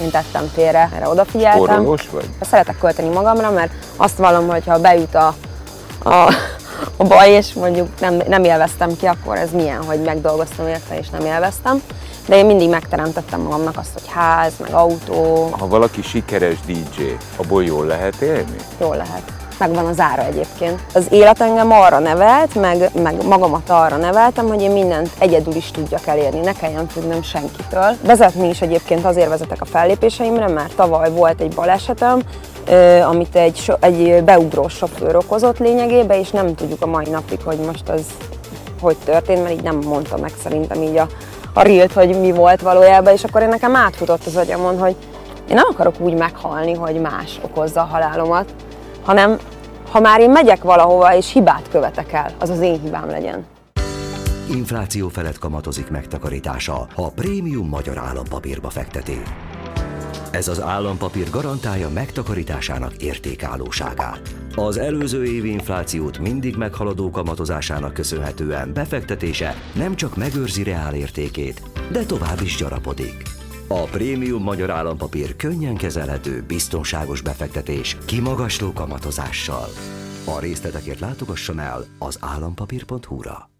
én 0.00 0.10
tettem 0.10 0.50
félre, 0.54 0.90
erre 0.94 1.08
odafigyeltem. 1.08 1.60
Porolós 1.60 2.08
vagy? 2.10 2.28
Szeretek 2.40 2.78
költeni 2.78 3.08
magamra, 3.08 3.50
mert 3.50 3.72
azt 3.96 4.16
vallom, 4.16 4.48
hogy 4.48 4.62
ha 4.66 4.78
beüt 4.80 5.14
a, 5.14 5.34
a, 6.02 6.32
a 6.96 7.04
baj, 7.04 7.30
és 7.30 7.52
mondjuk 7.52 7.88
nem, 8.00 8.22
nem 8.28 8.44
élveztem 8.44 8.96
ki, 8.96 9.06
akkor 9.06 9.36
ez 9.36 9.50
milyen, 9.52 9.84
hogy 9.84 10.00
megdolgoztam 10.02 10.66
érte, 10.66 10.98
és 10.98 11.08
nem 11.08 11.24
élveztem. 11.26 11.82
De 12.26 12.36
én 12.36 12.46
mindig 12.46 12.68
megteremtettem 12.68 13.40
magamnak 13.40 13.78
azt, 13.78 13.92
hogy 13.92 14.08
ház, 14.08 14.52
meg 14.58 14.72
autó, 14.72 15.48
Ha 15.58 15.66
valaki 15.68 16.02
sikeres 16.02 16.56
DJ, 16.66 17.02
abból 17.36 17.64
jól 17.64 17.86
lehet 17.86 18.20
élni? 18.20 18.56
jól 18.80 18.96
lehet. 18.96 19.22
Megvan 19.60 19.86
az 19.86 20.00
ára 20.00 20.22
egyébként. 20.24 20.80
Az 20.94 21.06
élet 21.10 21.40
engem 21.40 21.72
arra 21.72 21.98
nevelt, 21.98 22.54
meg, 22.54 22.90
meg 23.02 23.26
magamat 23.26 23.70
arra 23.70 23.96
neveltem, 23.96 24.48
hogy 24.48 24.62
én 24.62 24.70
mindent 24.70 25.10
egyedül 25.18 25.54
is 25.54 25.70
tudjak 25.70 26.06
elérni, 26.06 26.40
ne 26.40 26.52
kelljen 26.52 26.88
függnöm 26.88 27.22
senkitől. 27.22 27.96
Vezetni 28.02 28.48
is 28.48 28.60
egyébként 28.60 29.04
azért 29.04 29.28
vezetek 29.28 29.60
a 29.60 29.64
fellépéseimre, 29.64 30.48
mert 30.48 30.74
tavaly 30.74 31.10
volt 31.10 31.40
egy 31.40 31.54
balesetem, 31.54 32.20
amit 33.08 33.36
egy, 33.36 33.72
egy 33.80 34.24
beugrós 34.24 34.72
sofőr 34.72 35.16
okozott 35.16 35.58
lényegében, 35.58 36.18
és 36.18 36.30
nem 36.30 36.54
tudjuk 36.54 36.82
a 36.82 36.86
mai 36.86 37.08
napig, 37.10 37.40
hogy 37.44 37.58
most 37.58 37.88
az 37.88 38.02
hogy 38.80 38.96
történt, 39.04 39.42
mert 39.42 39.54
így 39.54 39.62
nem 39.62 39.76
mondta 39.76 40.16
meg 40.16 40.32
szerintem 40.42 40.82
így 40.82 40.96
a, 40.96 41.06
a 41.52 41.62
rilt, 41.62 41.92
hogy 41.92 42.20
mi 42.20 42.32
volt 42.32 42.60
valójában, 42.60 43.12
és 43.12 43.24
akkor 43.24 43.42
én 43.42 43.48
nekem 43.48 43.76
átfutott 43.76 44.26
az 44.26 44.36
agyamon, 44.36 44.78
hogy 44.78 44.96
én 45.48 45.54
nem 45.54 45.68
akarok 45.70 45.94
úgy 45.98 46.14
meghalni, 46.14 46.74
hogy 46.74 47.00
más 47.00 47.40
okozza 47.42 47.80
a 47.80 47.88
halálomat, 47.90 48.54
hanem 49.04 49.38
ha 49.90 50.00
már 50.00 50.20
én 50.20 50.30
megyek 50.30 50.62
valahova 50.62 51.16
és 51.16 51.32
hibát 51.32 51.68
követek 51.70 52.12
el, 52.12 52.32
az 52.38 52.50
az 52.50 52.60
én 52.60 52.80
hibám 52.80 53.08
legyen. 53.08 53.46
Infláció 54.50 55.08
felett 55.08 55.38
kamatozik 55.38 55.90
megtakarítása, 55.90 56.86
ha 56.94 57.02
a 57.02 57.10
prémium 57.10 57.68
magyar 57.68 57.98
állampapírba 57.98 58.70
fekteti. 58.70 59.22
Ez 60.30 60.48
az 60.48 60.62
állampapír 60.62 61.30
garantálja 61.30 61.88
megtakarításának 61.88 62.96
értékállóságát. 62.96 64.20
Az 64.54 64.76
előző 64.76 65.24
évi 65.24 65.50
inflációt 65.50 66.18
mindig 66.18 66.56
meghaladó 66.56 67.10
kamatozásának 67.10 67.94
köszönhetően 67.94 68.72
befektetése 68.72 69.54
nem 69.74 69.94
csak 69.94 70.16
megőrzi 70.16 70.62
reál 70.62 70.94
értékét, 70.94 71.62
de 71.92 72.04
tovább 72.04 72.40
is 72.42 72.56
gyarapodik. 72.56 73.39
A 73.72 73.82
prémium 73.82 74.42
magyar 74.42 74.70
állampapír 74.70 75.36
könnyen 75.36 75.76
kezelhető, 75.76 76.42
biztonságos 76.46 77.20
befektetés 77.20 77.96
kimagasló 78.06 78.72
kamatozással. 78.72 79.68
A 80.24 80.40
részletekért 80.40 81.00
látogasson 81.00 81.60
el 81.60 81.84
az 81.98 82.18
állampapír.hu-ra. 82.20 83.50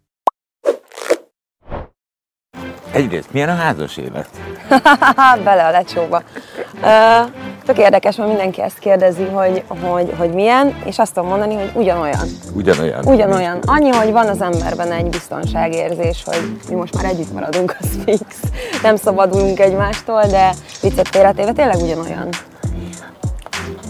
Egyrészt, 2.91 3.33
milyen 3.33 3.49
a 3.49 3.55
házas 3.55 3.97
élet? 3.97 4.29
Bele 5.43 5.65
a 5.65 5.71
lecsóba. 5.71 6.23
Tök 7.71 7.83
érdekes, 7.83 8.15
mert 8.15 8.29
mindenki 8.29 8.61
ezt 8.61 8.79
kérdezi, 8.79 9.23
hogy, 9.23 9.63
hogy, 9.81 10.13
hogy 10.17 10.33
milyen, 10.33 10.75
és 10.85 10.99
azt 10.99 11.13
tudom 11.13 11.29
mondani, 11.29 11.55
hogy 11.55 11.71
ugyanolyan. 11.73 12.27
Ugyanolyan. 12.53 13.05
Ugyanolyan. 13.05 13.59
Annyi, 13.65 13.89
hogy 13.89 14.11
van 14.11 14.27
az 14.27 14.41
emberben 14.41 14.91
egy 14.91 15.09
biztonságérzés, 15.09 16.23
hogy 16.25 16.57
mi 16.69 16.75
most 16.75 16.95
már 16.95 17.05
együtt 17.05 17.33
maradunk, 17.33 17.75
az 17.79 17.87
fix. 18.05 18.23
Nem 18.83 18.95
szabadulunk 18.95 19.59
egymástól, 19.59 20.21
de 20.21 20.51
viccet 20.81 21.07
félretéve 21.07 21.51
tényleg 21.51 21.75
ugyanolyan. 21.75 22.29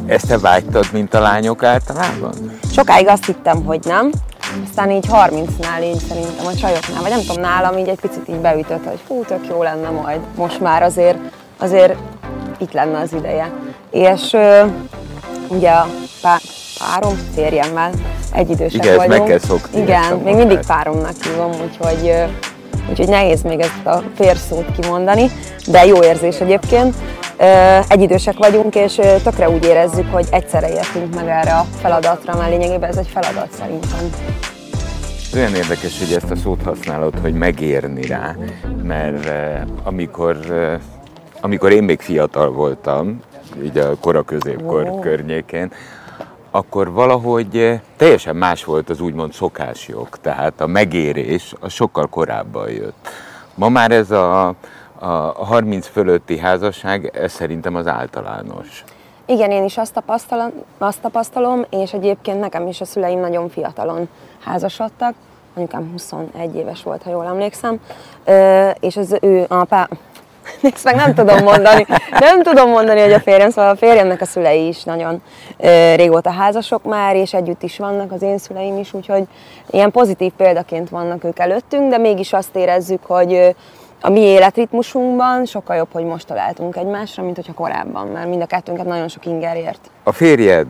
Ezt 0.06 0.28
te 0.28 0.38
vágytad, 0.38 0.86
mint 0.92 1.14
a 1.14 1.20
lányok 1.20 1.64
általában? 1.64 2.34
Sokáig 2.72 3.08
azt 3.08 3.26
hittem, 3.26 3.66
hogy 3.66 3.80
nem, 3.84 4.12
aztán 4.68 4.92
így 4.92 5.06
30-nál 5.12 5.84
így 5.84 6.02
szerintem 6.08 6.46
a 6.46 6.54
csajoknál, 6.54 7.02
vagy 7.02 7.12
nem 7.12 7.22
tudom, 7.28 7.42
nálam 7.42 7.78
így 7.78 7.88
egy 7.88 8.00
picit 8.00 8.28
így 8.30 8.40
beütött, 8.40 8.86
hogy 8.86 9.00
fú, 9.08 9.24
tök 9.24 9.48
jó 9.50 9.64
lenne 9.64 9.90
majd. 9.90 10.20
Most 10.36 10.60
már 10.60 10.84
azért, 10.84 11.18
azért 11.58 11.96
itt 12.62 12.72
lenne 12.72 13.00
az 13.00 13.14
ideje. 13.14 13.52
És 13.92 14.34
ö, 14.34 14.62
ugye 15.48 15.70
a 15.70 15.88
pá- 16.22 16.42
párom, 16.80 17.14
férjemmel 17.36 17.92
egyidősek 18.34 18.84
Igen, 18.84 18.88
ezt 18.88 18.98
meg 18.98 19.08
vagyunk. 19.08 19.28
kell 19.28 19.40
szokni, 19.40 19.82
Igen, 19.82 20.18
még 20.24 20.36
mindig 20.36 20.60
páromnak 20.68 21.14
hívom, 21.24 21.52
úgyhogy, 21.52 22.08
ö, 22.08 22.24
úgyhogy 22.90 23.08
nehéz 23.10 23.42
még 23.42 23.60
ezt 23.60 23.86
a 23.86 24.04
férszót 24.16 24.66
kimondani, 24.80 25.30
de 25.68 25.86
jó 25.86 26.04
érzés 26.04 26.40
egyébként. 26.40 26.96
Egyidősek 27.88 28.38
vagyunk, 28.38 28.76
és 28.76 29.00
tökre 29.24 29.50
úgy 29.50 29.66
érezzük, 29.66 30.14
hogy 30.14 30.28
egyszerre 30.32 30.70
értünk 30.70 31.16
meg 31.16 31.28
erre 31.28 31.54
a 31.54 31.66
feladatra, 31.82 32.36
mert 32.38 32.50
lényegében 32.50 32.90
ez 32.90 32.98
egy 32.98 33.08
feladat 33.08 33.48
szerintem. 33.60 34.10
Olyan 35.36 35.56
érdekes, 35.56 36.00
hogy 36.00 36.14
ezt 36.14 36.32
a 36.32 36.36
szót 36.36 36.62
használod, 36.64 37.14
hogy 37.22 37.34
megérni 37.34 38.06
rá, 38.06 38.36
mert 38.84 39.32
amikor, 39.84 40.38
amikor 41.42 41.72
én 41.72 41.84
még 41.84 42.00
fiatal 42.02 42.52
voltam, 42.52 43.20
így 43.64 43.78
a 43.78 43.96
kora 44.00 44.22
középkor 44.22 44.90
Ó. 44.90 45.00
környékén, 45.00 45.72
akkor 46.52 46.92
valahogy 46.92 47.58
eh, 47.58 47.80
teljesen 47.98 48.36
más 48.36 48.64
volt 48.64 48.90
az 48.90 49.02
úgymond 49.02 49.34
szokásjog, 49.34 50.08
tehát 50.10 50.62
a 50.62 50.68
megérés 50.68 51.54
az 51.60 51.72
sokkal 51.72 52.08
korábban 52.08 52.70
jött. 52.70 53.08
Ma 53.56 53.70
már 53.70 53.92
ez 53.92 54.12
a, 54.12 54.48
a 55.00 55.46
30 55.46 55.88
fölötti 55.88 56.38
házasság, 56.38 57.12
ez 57.14 57.32
szerintem 57.32 57.76
az 57.76 57.88
általános. 57.88 58.84
Igen, 59.26 59.52
én 59.52 59.64
is 59.64 59.78
azt 59.78 59.94
tapasztalom, 59.94 60.52
azt 60.78 61.02
tapasztalom, 61.02 61.66
és 61.70 61.94
egyébként 61.94 62.40
nekem 62.40 62.68
is 62.68 62.82
a 62.82 62.86
szüleim 62.86 63.20
nagyon 63.20 63.50
fiatalon 63.50 64.10
házasodtak, 64.40 65.14
anyukám 65.56 65.90
21 65.92 66.56
éves 66.56 66.84
volt, 66.84 67.04
ha 67.04 67.10
jól 67.10 67.26
emlékszem, 67.26 67.80
és 68.80 68.98
az 68.98 69.18
ő 69.22 69.46
apá... 69.48 69.90
Nézd 70.62 70.84
meg, 70.86 70.96
nem 70.96 71.14
tudom 71.14 71.44
mondani, 71.44 71.86
nem 72.20 72.44
tudom 72.44 72.70
mondani, 72.70 73.00
hogy 73.02 73.12
a 73.12 73.20
férjem, 73.20 73.50
szóval 73.50 73.72
a 73.72 73.76
férjemnek 73.76 74.22
a 74.22 74.26
szülei 74.26 74.68
is 74.68 74.84
nagyon 74.84 75.22
ö, 75.58 75.96
régóta 75.96 76.32
házasok 76.32 76.84
már, 76.84 77.16
és 77.16 77.34
együtt 77.34 77.64
is 77.64 77.78
vannak 77.78 78.12
az 78.12 78.22
én 78.22 78.38
szüleim 78.38 78.78
is, 78.78 78.94
úgyhogy 78.94 79.24
ilyen 79.70 79.92
pozitív 79.92 80.32
példaként 80.38 80.90
vannak 80.90 81.24
ők 81.24 81.40
előttünk, 81.40 81.90
de 81.90 81.98
mégis 81.98 82.34
azt 82.34 82.56
érezzük, 82.56 83.06
hogy 83.06 83.56
a 84.02 84.10
mi 84.10 84.20
életritmusunkban 84.20 85.46
sokkal 85.46 85.76
jobb, 85.76 85.90
hogy 85.92 86.04
most 86.04 86.28
találtunk 86.28 86.76
egymásra, 86.76 87.24
mint 87.24 87.36
hogyha 87.36 87.54
korábban, 87.54 88.08
mert 88.08 88.28
mind 88.28 88.42
a 88.42 88.46
kettőnket 88.46 88.86
nagyon 88.86 89.08
sok 89.08 89.26
inger 89.26 89.56
ért. 89.58 89.80
A 90.04 90.12
férjed 90.12 90.68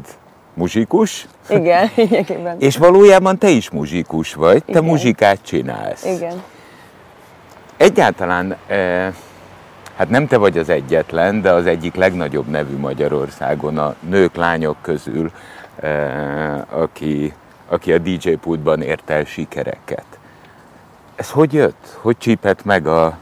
muzsikus, 0.53 1.27
Igen, 1.49 1.89
lényegében. 1.95 2.55
és 2.59 2.77
valójában 2.77 3.37
te 3.37 3.49
is 3.49 3.69
muzsikus 3.69 4.33
vagy, 4.33 4.63
te 4.63 4.71
Igen. 4.71 4.83
muzsikát 4.83 5.39
csinálsz. 5.43 6.05
Igen. 6.05 6.43
Egyáltalán, 7.77 8.55
eh, 8.67 9.13
hát 10.01 10.09
nem 10.09 10.27
te 10.27 10.37
vagy 10.37 10.57
az 10.57 10.69
egyetlen, 10.69 11.41
de 11.41 11.51
az 11.51 11.65
egyik 11.65 11.95
legnagyobb 11.95 12.47
nevű 12.47 12.77
Magyarországon 12.77 13.77
a 13.77 13.95
nők, 13.99 14.35
lányok 14.35 14.75
közül, 14.81 15.31
eh, 15.79 16.61
aki, 16.69 17.33
aki 17.67 17.93
a 17.93 17.97
DJ 17.97 18.29
pultban 18.29 18.81
ért 18.81 19.09
el 19.09 19.23
sikereket. 19.23 20.05
Ez 21.15 21.31
hogy 21.31 21.53
jött? 21.53 21.97
Hogy 22.01 22.17
csípett 22.17 22.65
meg 22.65 22.87
a... 22.87 23.17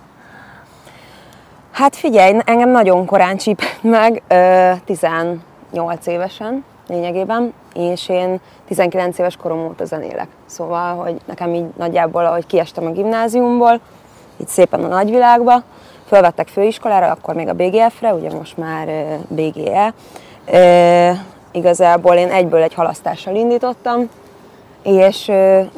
Hát 1.72 1.96
figyelj, 1.96 2.40
engem 2.46 2.70
nagyon 2.70 3.06
korán 3.06 3.38
csípett 3.38 3.84
meg, 3.84 4.22
ö, 4.28 4.72
18 4.86 6.06
évesen 6.06 6.64
lényegében, 6.88 7.54
és 7.74 8.10
én 8.10 8.40
19 8.68 9.18
éves 9.18 9.36
korom 9.36 9.60
óta 9.60 9.86
zenélek. 9.86 10.28
Szóval, 10.46 10.96
hogy 10.96 11.22
nekem 11.26 11.54
így 11.54 11.66
nagyjából, 11.78 12.26
ahogy 12.26 12.46
kiestem 12.46 12.86
a 12.86 12.92
gimnáziumból, 12.92 13.80
így 14.38 14.48
szépen 14.48 14.84
a 14.84 14.88
nagyvilágba, 14.88 15.64
fölvettek 16.10 16.48
főiskolára, 16.48 17.12
akkor 17.12 17.36
még 17.36 17.48
a 17.48 17.54
BGF-re, 17.54 18.14
ugye 18.14 18.32
most 18.32 18.58
már 18.58 18.88
BGE. 19.28 19.94
Ö, 20.46 21.12
igazából 21.52 22.16
én 22.16 22.30
egyből 22.30 22.62
egy 22.62 22.74
halasztással 22.74 23.36
indítottam, 23.36 24.10
és 24.84 25.32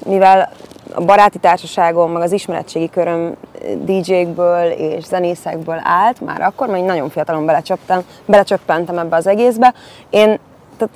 mivel 0.06 0.52
a 0.94 1.02
baráti 1.02 1.38
társaságom, 1.38 2.12
meg 2.12 2.22
az 2.22 2.32
ismeretségi 2.32 2.90
köröm 2.90 3.36
DJ-kből 3.76 4.70
és 4.72 5.04
zenészekből 5.04 5.82
állt, 5.84 6.22
már 6.22 6.42
akkor, 6.42 6.68
mert 6.68 6.86
nagyon 6.86 7.10
fiatalon 7.10 7.46
belecsöptem, 7.46 8.02
belecsöppentem 8.26 8.98
ebbe 8.98 9.16
az 9.16 9.28
egészbe, 9.28 9.74
én 10.10 10.40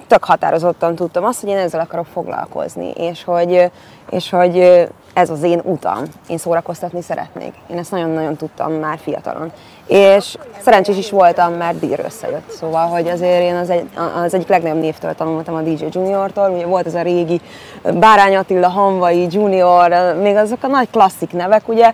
tök 0.08 0.24
határozottan 0.24 0.96
tudtam 0.96 1.24
azt, 1.24 1.42
hogy 1.42 1.50
én 1.50 1.58
ezzel 1.58 1.80
akarok 1.80 2.06
foglalkozni, 2.14 2.92
és 2.92 3.24
hogy, 3.24 3.72
és 4.10 4.30
hogy 4.30 4.88
ez 5.16 5.30
az 5.30 5.44
én 5.44 5.62
utam. 5.64 6.04
Én 6.28 6.38
szórakoztatni 6.38 7.02
szeretnék. 7.02 7.54
Én 7.68 7.78
ezt 7.78 7.92
nagyon-nagyon 7.92 8.36
tudtam 8.36 8.74
már 8.74 8.98
fiatalon. 9.02 9.52
És 9.88 10.36
szerencsés 10.62 10.98
is 10.98 11.10
voltam, 11.10 11.54
mert 11.54 11.80
dír 11.80 12.00
összejött. 12.06 12.50
Szóval, 12.50 12.88
hogy 12.88 13.08
azért 13.08 13.42
én 13.42 13.56
az, 13.56 13.70
egy, 13.70 13.90
az 14.24 14.34
egyik 14.34 14.48
legnagyobb 14.48 14.80
névtől 14.80 15.16
tanultam 15.16 15.56
a 15.56 15.62
DJ 15.62 15.86
Juniortól. 15.92 16.50
Ugye 16.50 16.66
volt 16.66 16.86
ez 16.86 16.94
a 16.94 17.02
régi 17.02 17.42
Bárány 17.94 18.36
Attila, 18.36 18.68
Hanvai 18.68 19.28
Junior, 19.32 20.16
még 20.22 20.36
azok 20.36 20.64
a 20.64 20.68
nagy 20.68 20.90
klasszik 20.90 21.34
nevek, 21.34 21.68
ugye, 21.68 21.92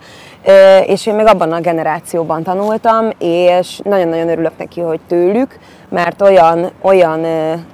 és 0.85 1.05
én 1.05 1.15
még 1.15 1.25
abban 1.25 1.51
a 1.51 1.59
generációban 1.59 2.43
tanultam, 2.43 3.09
és 3.19 3.79
nagyon-nagyon 3.83 4.29
örülök 4.29 4.57
neki, 4.57 4.81
hogy 4.81 4.99
tőlük, 5.07 5.59
mert 5.89 6.21
olyan, 6.21 6.71
olyan 6.81 7.25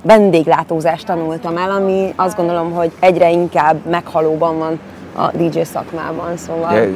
vendéglátózást 0.02 1.06
tanultam 1.06 1.58
el, 1.58 1.72
ami 1.72 2.14
azt 2.16 2.36
gondolom, 2.36 2.72
hogy 2.72 2.92
egyre 3.00 3.30
inkább 3.30 3.86
meghalóban 3.86 4.58
van 4.58 4.80
a 5.18 5.32
DJ 5.34 5.62
szakmában, 5.62 6.38
szóval... 6.38 6.74
De, 6.74 6.90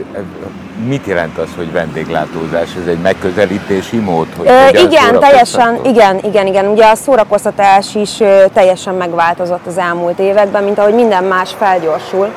mit 0.88 1.06
jelent 1.06 1.38
az, 1.38 1.50
hogy 1.56 1.72
vendéglátózás? 1.72 2.70
Ez 2.82 2.88
egy 2.88 3.02
megközelítési 3.02 3.98
mód? 3.98 4.28
Hogy 4.38 4.48
Ö, 4.48 4.68
igen, 4.68 5.20
teljesen, 5.20 5.80
igen, 5.86 6.20
igen, 6.24 6.48
igen. 6.48 6.66
Ugye 6.66 6.86
a 6.86 6.96
szórakoztatás 6.96 7.96
is 7.96 8.18
teljesen 8.54 8.96
megváltozott 8.96 9.66
az 9.66 9.78
elmúlt 9.78 10.20
években, 10.20 10.64
mint 10.64 10.80
ahogy 10.80 10.94
minden 10.94 11.24
más 11.24 11.54
felgyorsul, 11.58 12.30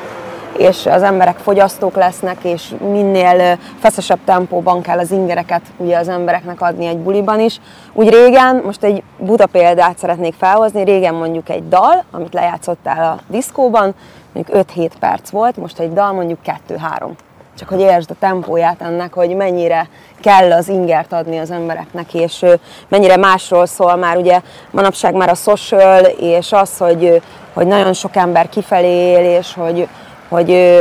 és 0.57 0.85
az 0.85 1.03
emberek 1.03 1.37
fogyasztók 1.37 1.95
lesznek, 1.95 2.37
és 2.43 2.73
minél 2.79 3.57
feszesebb 3.79 4.19
tempóban 4.25 4.81
kell 4.81 4.99
az 4.99 5.11
ingereket 5.11 5.61
ugye 5.77 5.97
az 5.97 6.07
embereknek 6.07 6.61
adni 6.61 6.85
egy 6.85 6.97
buliban 6.97 7.39
is. 7.39 7.59
Úgy 7.93 8.09
régen, 8.09 8.61
most 8.65 8.83
egy 8.83 9.03
buta 9.17 9.45
példát 9.45 9.97
szeretnék 9.97 10.33
felhozni, 10.33 10.83
régen 10.83 11.13
mondjuk 11.13 11.49
egy 11.49 11.67
dal, 11.67 12.03
amit 12.11 12.33
lejátszottál 12.33 13.11
a 13.11 13.19
diszkóban, 13.27 13.95
mondjuk 14.33 14.65
5-7 14.75 14.89
perc 14.99 15.29
volt, 15.29 15.57
most 15.57 15.79
egy 15.79 15.93
dal 15.93 16.11
mondjuk 16.11 16.39
2-3 16.69 17.09
csak 17.57 17.69
hogy 17.69 17.79
értsd 17.79 18.11
a 18.11 18.15
tempóját 18.19 18.81
ennek, 18.81 19.13
hogy 19.13 19.35
mennyire 19.35 19.87
kell 20.21 20.51
az 20.51 20.67
ingert 20.69 21.13
adni 21.13 21.37
az 21.37 21.51
embereknek, 21.51 22.13
és 22.13 22.45
mennyire 22.87 23.17
másról 23.17 23.65
szól 23.65 23.95
már 23.95 24.17
ugye 24.17 24.41
manapság 24.71 25.13
már 25.13 25.29
a 25.29 25.35
social, 25.35 26.03
és 26.03 26.51
az, 26.51 26.77
hogy, 26.77 27.21
hogy 27.53 27.67
nagyon 27.67 27.93
sok 27.93 28.15
ember 28.15 28.49
kifelé 28.49 29.11
él, 29.11 29.37
és 29.37 29.53
hogy, 29.53 29.87
hogy 30.29 30.77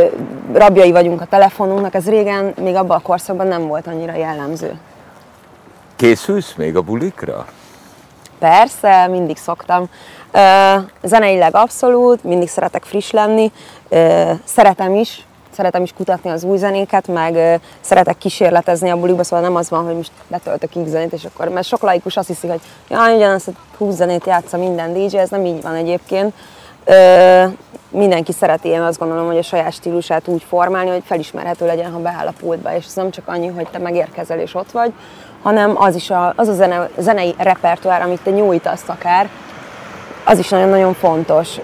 rabjai 0.52 0.92
vagyunk 0.92 1.20
a 1.20 1.24
telefonunknak, 1.24 1.94
ez 1.94 2.08
régen 2.08 2.54
még 2.60 2.74
abban 2.74 2.96
a 2.96 3.02
korszakban 3.02 3.46
nem 3.46 3.66
volt 3.66 3.86
annyira 3.86 4.14
jellemző. 4.14 4.78
Készülsz 5.96 6.54
még 6.56 6.76
a 6.76 6.80
bulikra? 6.80 7.46
Persze, 8.38 9.06
mindig 9.06 9.36
szoktam. 9.36 9.88
Zeneileg 11.02 11.54
abszolút, 11.54 12.24
mindig 12.24 12.48
szeretek 12.48 12.82
friss 12.82 13.10
lenni, 13.10 13.52
szeretem 14.44 14.94
is, 14.94 15.26
szeretem 15.50 15.82
is 15.82 15.92
kutatni 15.92 16.30
az 16.30 16.44
új 16.44 16.56
zenéket, 16.56 17.08
meg 17.08 17.60
szeretek 17.80 18.18
kísérletezni 18.18 18.90
a 18.90 18.96
bulikba, 18.96 19.24
szóval 19.24 19.44
nem 19.44 19.56
az 19.56 19.70
van, 19.70 19.84
hogy 19.84 19.96
most 19.96 20.10
betöltök 20.28 20.70
X 20.70 20.90
zenét, 20.90 21.12
és 21.12 21.24
akkor, 21.24 21.48
mert 21.48 21.66
sok 21.66 21.82
laikus 21.82 22.16
azt 22.16 22.26
hiszi, 22.26 22.48
hogy 22.48 22.60
jaj, 22.88 23.14
ugyanazt 23.14 23.48
a 23.48 23.52
20 23.76 23.94
zenét 23.94 24.26
játsza 24.26 24.56
minden 24.56 24.92
DJ, 24.92 25.16
ez 25.16 25.30
nem 25.30 25.44
így 25.44 25.62
van 25.62 25.74
egyébként. 25.74 26.34
Ö, 26.84 27.44
mindenki 27.90 28.32
szereti, 28.32 28.68
én 28.68 28.80
azt 28.80 28.98
gondolom, 28.98 29.26
hogy 29.26 29.38
a 29.38 29.42
saját 29.42 29.72
stílusát 29.72 30.28
úgy 30.28 30.42
formálni, 30.48 30.90
hogy 30.90 31.02
felismerhető 31.04 31.66
legyen, 31.66 31.92
ha 31.92 31.98
beáll 31.98 32.26
a 32.26 32.34
pultba, 32.40 32.76
és 32.76 32.84
ez 32.86 32.94
nem 32.94 33.10
csak 33.10 33.28
annyi, 33.28 33.46
hogy 33.46 33.68
te 33.70 33.78
megérkezel 33.78 34.38
és 34.38 34.54
ott 34.54 34.70
vagy, 34.70 34.92
hanem 35.42 35.82
az 35.82 35.94
is 35.94 36.10
a, 36.10 36.32
az 36.36 36.48
a 36.48 36.52
zene, 36.54 36.88
zenei 36.98 37.34
repertoár, 37.38 38.02
amit 38.02 38.20
te 38.22 38.30
nyújtasz 38.30 38.82
akár, 38.86 39.28
az 40.24 40.38
is 40.38 40.48
nagyon-nagyon 40.48 40.94
fontos, 40.94 41.60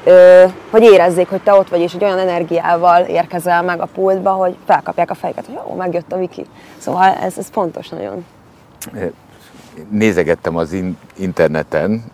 hogy 0.70 0.82
érezzék, 0.82 1.28
hogy 1.28 1.40
te 1.40 1.52
ott 1.52 1.68
vagy, 1.68 1.80
és 1.80 1.94
egy 1.94 2.04
olyan 2.04 2.18
energiával 2.18 3.02
érkezel 3.02 3.62
meg 3.62 3.80
a 3.80 3.88
pultba, 3.94 4.30
hogy 4.30 4.56
felkapják 4.66 5.10
a 5.10 5.14
fejeket, 5.14 5.46
hogy 5.46 5.54
jó, 5.54 5.74
megjött 5.74 6.12
a 6.12 6.18
Viki. 6.18 6.46
Szóval 6.78 7.14
ez, 7.22 7.38
ez 7.38 7.48
fontos 7.52 7.88
nagyon. 7.88 8.24
Nézegettem 9.90 10.56
az 10.56 10.72
in- 10.72 10.98
interneten 11.16 12.04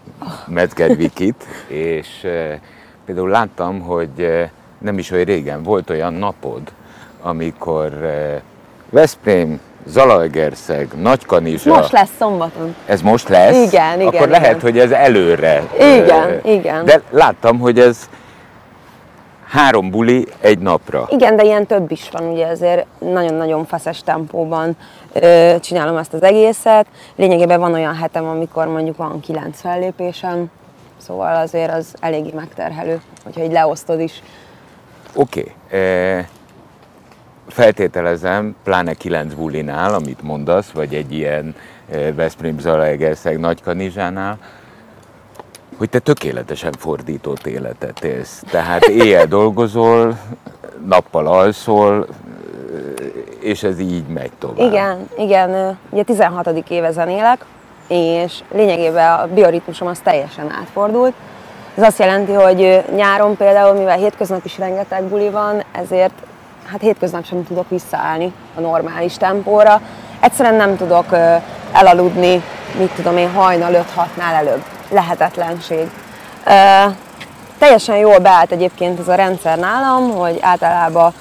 Metzger 0.47 0.91
Wikit, 0.91 1.45
és 1.69 2.27
például 3.07 3.29
láttam, 3.29 3.81
hogy 3.81 4.09
eh, 4.19 4.49
nem 4.79 4.99
is 4.99 5.11
olyan 5.11 5.25
régen 5.25 5.63
volt 5.63 5.91
olyan 5.91 6.13
napod, 6.13 6.61
amikor 7.23 7.93
eh, 7.93 8.41
Veszprém, 8.91 9.61
Zalaegerszeg, 9.87 10.89
Nagykanizsa, 11.01 11.75
Most 11.75 11.93
lesz 11.93 12.11
szombaton. 12.19 12.75
ez 12.87 13.03
most 13.03 13.29
lesz, 13.29 13.67
Igen, 13.73 14.01
igen, 14.01 14.15
akkor 14.15 14.29
lehet, 14.29 14.49
igen. 14.49 14.61
hogy 14.61 14.79
ez 14.79 14.91
előre. 14.91 15.63
Igen, 15.79 16.29
eh, 16.29 16.53
igen. 16.55 16.85
De 16.85 17.03
láttam, 17.11 17.59
hogy 17.59 17.79
ez 17.79 18.09
három 19.49 19.91
buli 19.91 20.27
egy 20.41 20.59
napra. 20.59 21.07
Igen, 21.11 21.37
de 21.37 21.43
ilyen 21.43 21.67
több 21.67 21.91
is 21.91 22.09
van, 22.13 22.25
ugye 22.33 22.47
ezért 22.47 22.87
nagyon-nagyon 22.99 23.65
feszes 23.65 24.03
tempóban 24.03 24.77
ö, 25.13 25.55
csinálom 25.61 25.97
ezt 25.97 26.13
az 26.13 26.23
egészet. 26.23 26.87
Lényegében 27.17 27.61
van 27.61 27.73
olyan 27.73 27.95
hetem, 27.95 28.25
amikor 28.25 28.67
mondjuk 28.67 28.97
van 28.97 29.21
kilenc 29.21 29.61
fellépésem, 29.61 30.51
szóval 30.97 31.37
azért 31.37 31.73
az 31.73 31.95
eléggé 32.01 32.31
megterhelő, 32.35 33.01
hogyha 33.25 33.43
így 33.43 33.53
leosztod 33.53 34.01
is. 34.01 34.23
Oké. 35.15 35.55
Okay. 35.71 36.25
Feltételezem, 37.49 38.57
pláne 38.65 38.95
kilenc 38.95 39.35
bulinál, 39.35 39.95
amit 39.95 40.23
mondasz, 40.23 40.71
vagy 40.71 40.95
egy 40.95 41.13
ilyen 41.13 41.55
eh, 41.91 42.15
Veszprém 42.15 42.59
Zalaegerszeg 42.59 43.39
Nagykanizsánál, 43.39 44.39
hogy 45.77 45.89
te 45.89 45.99
tökéletesen 45.99 46.73
fordított 46.79 47.47
életet 47.47 48.05
élsz. 48.05 48.43
Tehát 48.51 48.85
éjjel 48.85 49.27
dolgozol, 49.27 50.19
nappal 50.87 51.27
alszol, 51.27 52.07
eh, 52.07 53.05
és 53.41 53.63
ez 53.63 53.79
így 53.79 54.07
megy 54.07 54.33
tovább. 54.39 54.59
Igen, 54.59 55.09
igen, 55.19 55.79
ugye 55.91 56.03
16. 56.03 56.71
éve 56.71 56.91
zenélek, 56.91 57.45
és 57.89 58.43
lényegében 58.53 59.13
a 59.13 59.27
bioritmusom 59.35 59.89
az 59.89 59.99
teljesen 59.99 60.53
átfordult. 60.61 61.15
Ez 61.77 61.83
azt 61.83 61.99
jelenti, 61.99 62.33
hogy 62.33 62.85
nyáron 62.95 63.37
például, 63.37 63.75
mivel 63.75 63.97
hétköznap 63.97 64.45
is 64.45 64.59
rengeteg 64.59 65.03
buli 65.03 65.31
van, 65.31 65.63
ezért 65.73 66.13
hát 66.67 66.81
hétköznap 66.81 67.25
sem 67.25 67.45
tudok 67.45 67.69
visszaállni 67.69 68.33
a 68.57 68.61
normális 68.61 69.17
tempóra. 69.17 69.81
Egyszerűen 70.21 70.55
nem 70.55 70.77
tudok 70.77 71.07
elaludni, 71.73 72.43
mit 72.79 72.91
tudom 72.91 73.17
én, 73.17 73.31
hajnal 73.31 73.73
5-6-nál 73.73 74.35
előbb. 74.35 74.63
Lehetetlenség. 74.91 75.91
Ö, 76.47 76.85
teljesen 77.59 77.97
jól 77.97 78.19
beállt 78.19 78.53
egyébként 78.53 79.01
ez 79.01 79.09
a 79.09 79.15
rendszer 79.15 79.59
nálam, 79.59 80.11
hogy 80.11 80.39
általában 80.41 81.13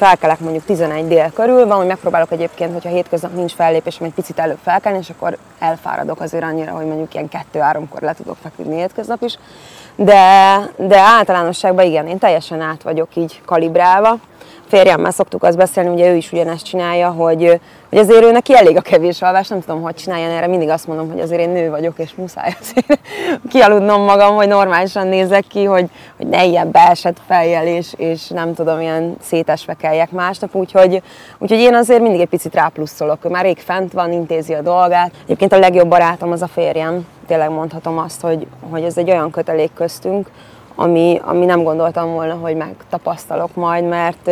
felkelek 0.00 0.40
mondjuk 0.40 0.64
11 0.64 1.06
dél 1.06 1.30
körül, 1.34 1.66
van, 1.66 1.76
hogy 1.76 1.86
megpróbálok 1.86 2.32
egyébként, 2.32 2.72
hogyha 2.72 2.88
hétköznap 2.88 3.34
nincs 3.34 3.52
fellépésem, 3.52 4.06
egy 4.06 4.12
picit 4.12 4.38
előbb 4.38 4.58
felkelni, 4.62 4.98
és 4.98 5.10
akkor 5.10 5.36
elfáradok 5.58 6.20
azért 6.20 6.44
annyira, 6.44 6.72
hogy 6.72 6.86
mondjuk 6.86 7.14
ilyen 7.14 7.28
2-3-kor 7.52 8.02
le 8.02 8.12
tudok 8.12 8.36
feküdni 8.42 8.76
hétköznap 8.76 9.22
is. 9.22 9.38
De, 9.96 10.56
de 10.76 10.98
általánosságban 10.98 11.84
igen, 11.84 12.06
én 12.06 12.18
teljesen 12.18 12.60
át 12.60 12.82
vagyok 12.82 13.16
így 13.16 13.40
kalibrálva. 13.44 14.18
Férjemmel 14.70 15.10
szoktuk 15.10 15.42
azt 15.42 15.56
beszélni, 15.56 15.88
ugye 15.88 16.10
ő 16.10 16.14
is 16.14 16.32
ugyanezt 16.32 16.64
csinálja, 16.64 17.10
hogy, 17.10 17.60
hogy 17.88 17.98
azért 17.98 18.22
ő 18.22 18.30
neki 18.30 18.56
elég 18.56 18.76
a 18.76 18.80
kevés 18.80 19.22
alvás, 19.22 19.48
nem 19.48 19.60
tudom, 19.60 19.82
hogy 19.82 19.94
csinálja 19.94 20.28
erre 20.28 20.46
mindig 20.46 20.68
azt 20.68 20.86
mondom, 20.86 21.10
hogy 21.10 21.20
azért 21.20 21.40
én 21.40 21.50
nő 21.50 21.70
vagyok, 21.70 21.98
és 21.98 22.14
muszáj 22.14 22.54
azért 22.60 22.98
kialudnom 23.52 24.02
magam, 24.02 24.34
hogy 24.34 24.48
normálisan 24.48 25.06
nézek 25.06 25.44
ki, 25.46 25.64
hogy, 25.64 25.90
hogy 26.16 26.26
ne 26.26 26.44
ilyen 26.44 26.70
beesett 26.70 27.16
fejjel, 27.26 27.66
és, 27.66 27.92
és 27.96 28.28
nem 28.28 28.54
tudom, 28.54 28.80
ilyen 28.80 29.16
szétesve 29.20 29.74
keljek 29.74 30.10
másnap, 30.10 30.54
úgyhogy, 30.54 31.02
úgyhogy 31.38 31.60
én 31.60 31.74
azért 31.74 32.00
mindig 32.00 32.20
egy 32.20 32.28
picit 32.28 32.54
rápluszolok. 32.54 33.24
Ő 33.24 33.28
már 33.28 33.44
rég 33.44 33.58
fent 33.58 33.92
van, 33.92 34.12
intézi 34.12 34.54
a 34.54 34.62
dolgát. 34.62 35.12
Egyébként 35.24 35.52
a 35.52 35.58
legjobb 35.58 35.88
barátom 35.88 36.32
az 36.32 36.42
a 36.42 36.48
férjem, 36.48 37.06
tényleg 37.26 37.50
mondhatom 37.50 37.98
azt, 37.98 38.20
hogy, 38.20 38.46
hogy 38.70 38.82
ez 38.82 38.96
egy 38.96 39.10
olyan 39.10 39.30
kötelék 39.30 39.70
köztünk, 39.74 40.30
ami, 40.74 41.20
ami 41.24 41.44
nem 41.44 41.62
gondoltam 41.62 42.12
volna, 42.12 42.34
hogy 42.34 42.56
megtapasztalok 42.56 43.54
majd, 43.54 43.84
mert 43.84 44.30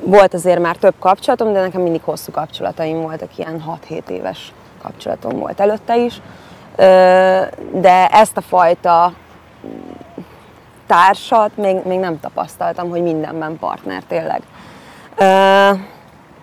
volt 0.00 0.34
azért 0.34 0.60
már 0.60 0.76
több 0.76 0.94
kapcsolatom, 0.98 1.52
de 1.52 1.60
nekem 1.60 1.80
mindig 1.82 2.02
hosszú 2.04 2.32
kapcsolataim 2.32 3.00
voltak, 3.00 3.38
ilyen 3.38 3.78
6-7 3.88 4.08
éves 4.08 4.52
kapcsolatom 4.82 5.38
volt 5.38 5.60
előtte 5.60 5.96
is. 5.96 6.20
De 7.72 8.06
ezt 8.10 8.36
a 8.36 8.40
fajta 8.40 9.12
társat 10.86 11.56
még, 11.56 11.76
még 11.84 11.98
nem 11.98 12.20
tapasztaltam, 12.20 12.88
hogy 12.88 13.02
mindenben 13.02 13.58
partner 13.58 14.02
tényleg. 14.08 14.42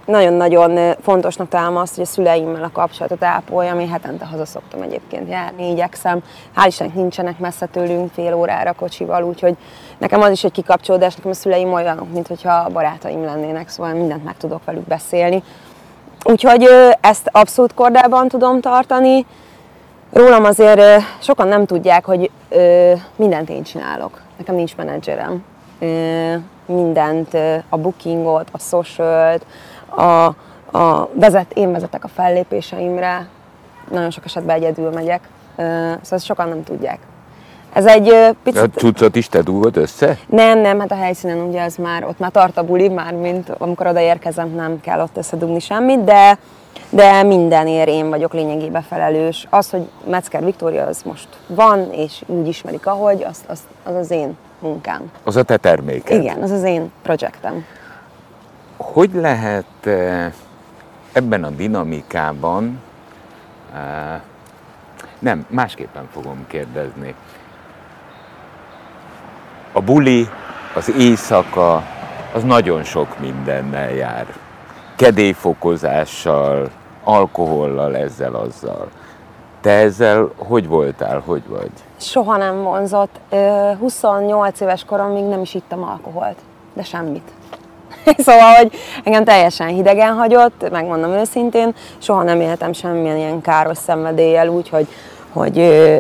Nagyon-nagyon 0.05 0.95
fontosnak 1.01 1.50
találom 1.50 1.77
azt, 1.77 1.95
hogy 1.95 2.03
a 2.03 2.07
szüleimmel 2.07 2.63
a 2.63 2.69
kapcsolatot 2.72 3.24
ápoljam, 3.24 3.79
én 3.79 3.89
hetente 3.89 4.25
haza 4.25 4.45
szoktam 4.45 4.81
egyébként 4.81 5.29
járni, 5.29 5.69
igyekszem. 5.69 6.24
Hál' 6.55 6.67
Istennek 6.67 6.93
nincsenek 6.93 7.39
messze 7.39 7.65
tőlünk 7.65 8.12
fél 8.13 8.33
órára 8.33 8.74
kocsival, 8.74 9.24
úgyhogy 9.24 9.57
nekem 9.98 10.22
az 10.22 10.31
is 10.31 10.43
egy 10.43 10.51
kikapcsolódás, 10.51 11.15
nekem 11.15 11.31
a 11.31 11.33
szüleim 11.33 11.74
olyanok, 11.74 12.13
mint 12.13 12.27
hogyha 12.27 12.69
barátaim 12.69 13.25
lennének, 13.25 13.69
szóval 13.69 13.93
mindent 13.93 14.24
meg 14.24 14.38
tudok 14.38 14.65
velük 14.65 14.88
beszélni. 14.88 15.43
Úgyhogy 16.24 16.67
ezt 17.01 17.29
abszolút 17.31 17.74
kordában 17.74 18.27
tudom 18.27 18.62
tartani. 18.62 19.25
Rólam 20.13 20.43
azért 20.43 20.81
sokan 21.19 21.48
nem 21.48 21.65
tudják, 21.65 22.05
hogy 22.05 22.31
mindent 23.15 23.50
én 23.50 23.63
csinálok. 23.63 24.22
Nekem 24.38 24.55
nincs 24.55 24.75
menedzserem. 24.75 25.43
Mindent, 26.65 27.33
a 27.69 27.77
bookingot, 27.77 28.50
a 28.51 28.60
socialt, 28.60 29.45
a, 29.96 30.26
a 30.78 31.10
vezet, 31.14 31.54
én 31.54 31.72
vezetek 31.72 32.04
a 32.04 32.08
fellépéseimre, 32.08 33.28
nagyon 33.92 34.12
sok 34.12 34.26
esetben 34.26 34.56
egyedül 34.56 34.90
megyek, 34.90 35.22
szóval 35.56 36.00
ezt 36.10 36.26
sokan 36.26 36.48
nem 36.48 36.64
tudják. 36.64 37.00
Ez 37.74 37.86
egy 37.86 38.10
ö, 38.10 38.28
A 38.28 38.36
picit... 38.44 38.74
cuccot 38.74 39.16
is 39.16 39.28
te 39.28 39.42
dugod 39.42 39.78
össze? 39.78 40.18
Nem, 40.26 40.60
nem, 40.60 40.80
hát 40.80 40.92
a 40.92 40.96
helyszínen 40.96 41.38
ugye 41.38 41.62
ez 41.62 41.76
már, 41.76 42.06
ott 42.06 42.20
már 42.20 42.32
tart 42.32 42.58
a 42.58 42.64
buli, 42.64 42.90
már 42.90 43.14
mint 43.14 43.50
amikor 43.58 43.88
odaérkezem, 43.88 44.50
nem 44.50 44.82
kell 44.82 45.02
ott 45.02 45.18
összedugni 45.18 45.60
semmit, 45.60 46.04
de, 46.04 46.38
de 46.90 47.24
mindenért 47.24 47.88
én 47.88 48.10
vagyok 48.10 48.34
lényegében 48.34 48.82
felelős. 48.82 49.48
Az, 49.50 49.70
hogy 49.70 49.90
Metzger 50.10 50.44
Viktória 50.44 50.86
az 50.86 51.02
most 51.06 51.28
van, 51.48 51.92
és 51.92 52.24
úgy 52.26 52.48
ismerik, 52.48 52.88
ahogy, 52.88 53.24
az 53.24 53.44
az, 53.48 53.60
az, 53.84 53.96
az 53.96 54.12
én 54.12 54.38
munkám. 54.60 55.12
Az 55.24 55.36
a 55.36 55.44
te 55.44 55.58
terméked. 55.58 56.22
Igen, 56.22 56.42
az 56.42 56.52
az 56.52 56.64
én 56.64 56.92
projektem. 57.02 57.66
Hogy 58.92 59.13
lehet 59.13 59.66
eh, 59.86 60.32
ebben 61.12 61.44
a 61.44 61.50
dinamikában, 61.50 62.80
eh, 63.74 64.22
nem, 65.20 65.46
másképpen 65.50 66.08
fogom 66.12 66.46
kérdezni. 66.48 67.16
A 69.72 69.82
buli, 69.82 70.28
az 70.75 70.92
éjszaka, 70.98 71.84
az 72.34 72.44
nagyon 72.44 72.84
sok 72.84 73.20
mindennel 73.20 73.92
jár. 73.92 74.25
Kedélyfokozással, 74.96 76.70
alkohollal, 77.04 77.96
ezzel, 77.96 78.36
azzal. 78.36 78.90
Te 79.62 79.72
ezzel 79.72 80.32
hogy 80.36 80.68
voltál, 80.68 81.20
hogy 81.25 81.44
vagy? 81.48 81.72
Soha 81.98 82.38
nem 82.38 82.63
vonzott. 82.63 83.20
Ö, 83.30 83.72
28 83.80 84.60
éves 84.60 84.84
koromig 84.86 85.24
nem 85.24 85.42
is 85.42 85.54
ittam 85.54 85.84
alkoholt, 85.84 86.38
de 86.74 86.84
semmit. 86.84 87.32
szóval, 88.25 88.53
hogy 88.53 88.72
engem 89.03 89.24
teljesen 89.24 89.67
hidegen 89.67 90.13
hagyott, 90.13 90.69
megmondom 90.72 91.12
őszintén, 91.12 91.75
soha 91.98 92.24
nem 92.24 92.41
éltem 92.41 92.74
semmilyen 92.74 93.17
ilyen 93.17 93.41
káros 93.41 93.77
szenvedéllyel, 93.77 94.48
úgy, 94.48 94.69
hogy, 94.69 94.88
ö, 95.60 95.98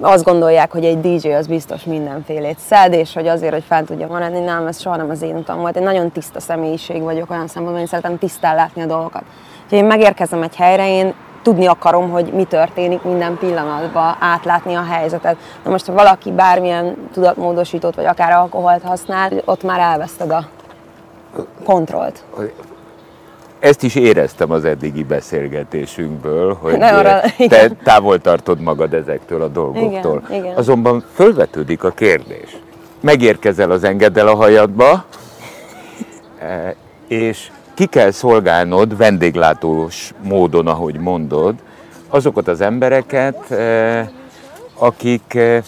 azt 0.00 0.24
gondolják, 0.24 0.72
hogy 0.72 0.84
egy 0.84 1.00
DJ 1.00 1.28
az 1.28 1.46
biztos 1.46 1.84
mindenfélét 1.84 2.58
szed, 2.58 2.92
és 2.92 3.14
hogy 3.14 3.26
azért, 3.26 3.52
hogy 3.52 3.64
fel 3.66 3.84
tudja 3.84 4.06
maradni, 4.06 4.40
nem, 4.40 4.66
ez 4.66 4.80
soha 4.80 4.96
nem 4.96 5.10
az 5.10 5.22
én 5.22 5.36
utam 5.36 5.60
volt. 5.60 5.76
Egy 5.76 5.82
nagyon 5.82 6.10
tiszta 6.10 6.40
személyiség 6.40 7.02
vagyok, 7.02 7.30
olyan 7.30 7.46
szempontból, 7.46 7.80
én 7.80 7.86
szeretem 7.86 8.18
tisztán 8.18 8.54
látni 8.54 8.82
a 8.82 8.86
dolgokat. 8.86 9.22
Ha 9.70 9.76
én 9.76 9.84
megérkezem 9.84 10.42
egy 10.42 10.56
helyre, 10.56 10.88
én 10.88 11.14
tudni 11.42 11.66
akarom, 11.66 12.10
hogy 12.10 12.32
mi 12.32 12.44
történik 12.44 13.02
minden 13.02 13.38
pillanatban, 13.38 14.16
átlátni 14.20 14.74
a 14.74 14.84
helyzetet. 14.90 15.36
Na 15.64 15.70
most, 15.70 15.86
ha 15.86 15.92
valaki 15.92 16.30
bármilyen 16.30 17.08
tudatmódosítót, 17.12 17.94
vagy 17.94 18.04
akár 18.04 18.32
alkoholt 18.32 18.82
használ, 18.82 19.30
ott 19.44 19.62
már 19.62 19.80
elveszted 19.80 20.30
a 20.30 20.44
kontrollt. 21.64 22.24
Ezt 23.58 23.82
is 23.82 23.94
éreztem 23.94 24.50
az 24.50 24.64
eddigi 24.64 25.04
beszélgetésünkből, 25.04 26.54
hogy 26.60 26.78
Ne 26.78 26.88
arra- 26.96 27.20
te 27.20 27.34
igen. 27.38 27.76
távol 27.84 28.18
tartod 28.20 28.60
magad 28.60 28.94
ezektől 28.94 29.42
a 29.42 29.48
dolgoktól. 29.48 30.22
Igen, 30.28 30.42
igen. 30.42 30.56
Azonban 30.56 31.04
fölvetődik 31.14 31.84
a 31.84 31.90
kérdés. 31.90 32.56
Megérkezel 33.00 33.70
az 33.70 33.84
engedel 33.84 34.28
a 34.28 34.34
hajadba, 34.34 35.04
eh, 36.38 36.74
és 37.08 37.50
ki 37.74 37.86
kell 37.86 38.10
szolgálnod 38.10 38.96
vendéglátós 38.96 40.14
módon, 40.22 40.66
ahogy 40.66 40.98
mondod, 40.98 41.54
azokat 42.08 42.48
az 42.48 42.60
embereket, 42.60 43.50
eh, 43.50 44.08
akik 44.78 45.34
eh, 45.34 45.62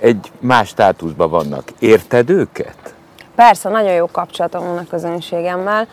egy 0.00 0.30
más 0.40 0.68
státuszban 0.68 1.30
vannak. 1.30 1.64
Érted 1.78 2.30
őket? 2.30 2.94
Persze, 3.36 3.68
nagyon 3.68 3.92
jó 3.92 4.06
kapcsolatom 4.06 4.66
van 4.66 4.78
a 4.78 4.86
közönségemmel. 4.90 5.86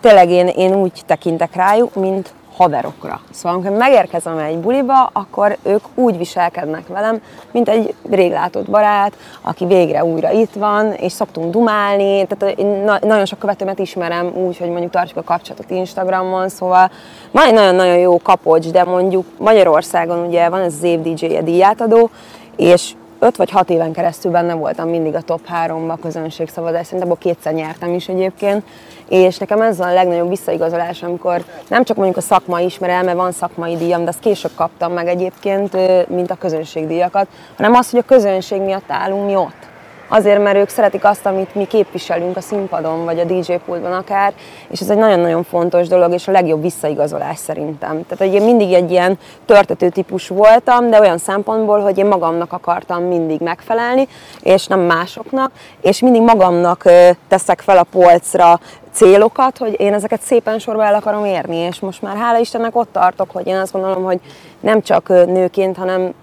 Tényleg 0.00 0.30
én, 0.30 0.46
én 0.46 0.74
úgy 0.74 1.02
tekintek 1.06 1.54
rájuk, 1.54 1.94
mint 1.94 2.34
haverokra. 2.56 3.20
Szóval 3.30 3.58
amikor 3.58 3.76
megérkezem 3.76 4.38
egy 4.38 4.58
buliba, 4.58 5.10
akkor 5.12 5.56
ők 5.62 5.84
úgy 5.94 6.18
viselkednek 6.18 6.86
velem, 6.86 7.22
mint 7.50 7.68
egy 7.68 7.94
réglátott 8.10 8.70
barát, 8.70 9.12
aki 9.40 9.66
végre 9.66 10.04
újra 10.04 10.30
itt 10.30 10.52
van, 10.52 10.92
és 10.92 11.12
szoktunk 11.12 11.52
dumálni. 11.52 12.26
Tehát 12.26 12.58
én 12.58 12.66
na- 12.66 12.98
nagyon 13.00 13.24
sok 13.24 13.38
követőmet 13.38 13.78
ismerem 13.78 14.32
úgy, 14.34 14.58
hogy 14.58 14.68
mondjuk 14.68 14.90
tartjuk 14.90 15.18
a 15.18 15.22
kapcsolatot 15.22 15.70
Instagramon, 15.70 16.48
szóval 16.48 16.90
van 17.30 17.46
egy 17.46 17.54
nagyon-nagyon 17.54 17.98
jó 17.98 18.18
kapocs, 18.22 18.70
de 18.70 18.84
mondjuk 18.84 19.26
Magyarországon 19.38 20.26
ugye 20.26 20.48
van 20.48 20.60
ez 20.60 20.74
az 20.74 20.82
év 20.82 21.00
DJ-je 21.00 21.42
díjátadó, 21.42 22.10
és 22.56 22.92
öt 23.22 23.36
vagy 23.36 23.50
hat 23.50 23.70
éven 23.70 23.92
keresztül 23.92 24.30
benne 24.30 24.54
voltam 24.54 24.88
mindig 24.88 25.14
a 25.14 25.20
top 25.20 25.40
3-ba 25.66 25.96
közönségszavazás, 26.02 26.84
szerintem 26.84 27.10
abból 27.10 27.32
kétszer 27.32 27.52
nyertem 27.52 27.94
is 27.94 28.08
egyébként, 28.08 28.64
és 29.08 29.38
nekem 29.38 29.60
ez 29.60 29.80
a 29.80 29.92
legnagyobb 29.92 30.28
visszaigazolás, 30.28 31.02
amikor 31.02 31.44
nem 31.68 31.84
csak 31.84 31.96
mondjuk 31.96 32.18
a 32.18 32.20
szakma 32.20 32.60
ismer 32.60 32.90
el, 32.90 33.02
mert 33.02 33.16
van 33.16 33.32
szakmai 33.32 33.76
díjam, 33.76 34.02
de 34.02 34.08
azt 34.08 34.20
később 34.20 34.50
kaptam 34.54 34.92
meg 34.92 35.08
egyébként, 35.08 35.76
mint 36.08 36.30
a 36.30 36.34
közönségdíjakat, 36.34 37.26
hanem 37.56 37.74
az, 37.74 37.90
hogy 37.90 37.98
a 38.00 38.14
közönség 38.14 38.60
miatt 38.60 38.90
állunk 38.90 39.26
mi 39.26 39.36
ott. 39.36 39.70
Azért, 40.14 40.42
mert 40.42 40.56
ők 40.56 40.68
szeretik 40.68 41.04
azt, 41.04 41.26
amit 41.26 41.54
mi 41.54 41.66
képviselünk 41.66 42.36
a 42.36 42.40
színpadon, 42.40 43.04
vagy 43.04 43.18
a 43.18 43.24
DJ 43.24 43.52
pultban 43.64 43.92
akár, 43.92 44.32
és 44.68 44.80
ez 44.80 44.90
egy 44.90 44.96
nagyon-nagyon 44.96 45.42
fontos 45.42 45.88
dolog, 45.88 46.12
és 46.12 46.28
a 46.28 46.32
legjobb 46.32 46.62
visszaigazolás 46.62 47.38
szerintem. 47.38 47.90
Tehát, 47.90 48.18
hogy 48.18 48.34
én 48.34 48.42
mindig 48.42 48.72
egy 48.72 48.90
ilyen 48.90 49.18
törtető 49.46 49.88
típus 49.88 50.28
voltam, 50.28 50.90
de 50.90 51.00
olyan 51.00 51.18
szempontból, 51.18 51.80
hogy 51.80 51.98
én 51.98 52.06
magamnak 52.06 52.52
akartam 52.52 53.02
mindig 53.02 53.40
megfelelni, 53.40 54.08
és 54.42 54.66
nem 54.66 54.80
másoknak, 54.80 55.50
és 55.80 56.00
mindig 56.00 56.22
magamnak 56.22 56.82
teszek 57.28 57.60
fel 57.60 57.78
a 57.78 57.86
polcra 57.90 58.60
célokat, 58.92 59.58
hogy 59.58 59.80
én 59.80 59.94
ezeket 59.94 60.20
szépen 60.20 60.58
sorba 60.58 60.84
el 60.84 60.94
akarom 60.94 61.24
érni, 61.24 61.56
és 61.56 61.80
most 61.80 62.02
már 62.02 62.16
hála 62.16 62.38
Istennek 62.38 62.76
ott 62.76 62.92
tartok, 62.92 63.30
hogy 63.30 63.46
én 63.46 63.56
azt 63.56 63.72
gondolom, 63.72 64.04
hogy 64.04 64.20
nem 64.60 64.82
csak 64.82 65.08
nőként, 65.08 65.76
hanem 65.76 66.14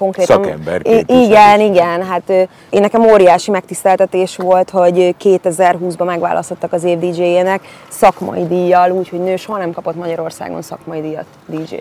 konkrétan... 0.00 0.42
Szakemberként 0.42 1.10
Igen, 1.10 1.60
is. 1.60 1.66
igen, 1.66 2.02
hát 2.02 2.30
én 2.70 2.80
nekem 2.80 3.10
óriási 3.10 3.50
megtiszteltetés 3.50 4.36
volt, 4.36 4.70
hogy 4.70 5.14
2020-ban 5.22 6.04
megválasztottak 6.04 6.72
az 6.72 6.84
év 6.84 6.98
DJ-jének 6.98 7.60
szakmai 7.88 8.46
díjjal, 8.46 8.90
úgyhogy 8.90 9.20
nő 9.20 9.36
soha 9.36 9.58
nem 9.58 9.72
kapott 9.72 9.96
Magyarországon 9.96 10.62
szakmai 10.62 11.00
díjat 11.00 11.24
DJ. 11.46 11.74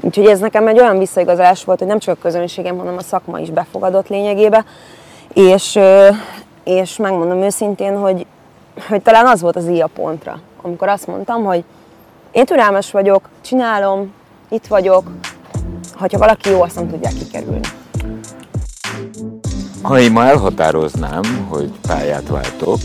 Úgyhogy 0.00 0.26
ez 0.26 0.38
nekem 0.38 0.66
egy 0.66 0.80
olyan 0.80 0.98
visszaigazolás 0.98 1.64
volt, 1.64 1.78
hogy 1.78 1.88
nem 1.88 1.98
csak 1.98 2.16
a 2.16 2.22
közönségem, 2.22 2.78
hanem 2.78 2.96
a 2.96 3.02
szakma 3.02 3.38
is 3.38 3.50
befogadott 3.50 4.08
lényegébe, 4.08 4.64
és, 5.34 5.78
és 6.64 6.96
megmondom 6.96 7.42
őszintén, 7.42 7.98
hogy, 7.98 8.26
hogy 8.88 9.02
talán 9.02 9.26
az 9.26 9.40
volt 9.40 9.56
az 9.56 9.68
íja 9.68 9.86
pontra, 9.86 10.40
amikor 10.62 10.88
azt 10.88 11.06
mondtam, 11.06 11.44
hogy 11.44 11.64
én 12.30 12.44
türelmes 12.44 12.90
vagyok, 12.90 13.28
csinálom, 13.40 14.12
itt 14.48 14.66
vagyok, 14.66 15.10
hogyha 16.00 16.18
valaki 16.18 16.50
jó, 16.50 16.62
azt 16.62 16.74
nem 16.74 16.88
tudják 16.88 17.12
kikerülni. 17.12 17.68
Ha 19.82 20.00
én 20.00 20.12
ma 20.12 20.24
elhatároznám, 20.24 21.46
hogy 21.48 21.72
pályát 21.86 22.28
váltok, 22.28 22.78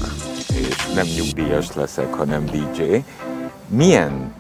és 0.48 0.94
nem 0.96 1.06
nyugdíjas 1.16 1.74
leszek, 1.74 2.14
hanem 2.14 2.46
DJ, 2.46 2.82
milyen 3.68 4.34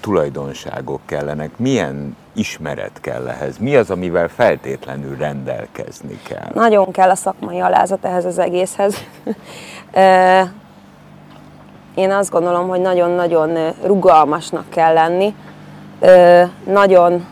tulajdonságok 0.00 1.00
kellenek, 1.06 1.50
milyen 1.56 2.16
ismeret 2.32 3.00
kell 3.00 3.28
ehhez? 3.28 3.58
Mi 3.58 3.76
az, 3.76 3.90
amivel 3.90 4.28
feltétlenül 4.28 5.16
rendelkezni 5.16 6.20
kell? 6.28 6.50
Nagyon 6.54 6.90
kell 6.90 7.10
a 7.10 7.14
szakmai 7.14 7.60
alázat 7.60 8.04
ehhez 8.04 8.24
az 8.24 8.38
egészhez. 8.38 8.94
Én 11.94 12.10
azt 12.10 12.30
gondolom, 12.30 12.68
hogy 12.68 12.80
nagyon-nagyon 12.80 13.74
rugalmasnak 13.84 14.64
kell 14.68 14.92
lenni, 14.92 15.34
nagyon, 16.64 17.26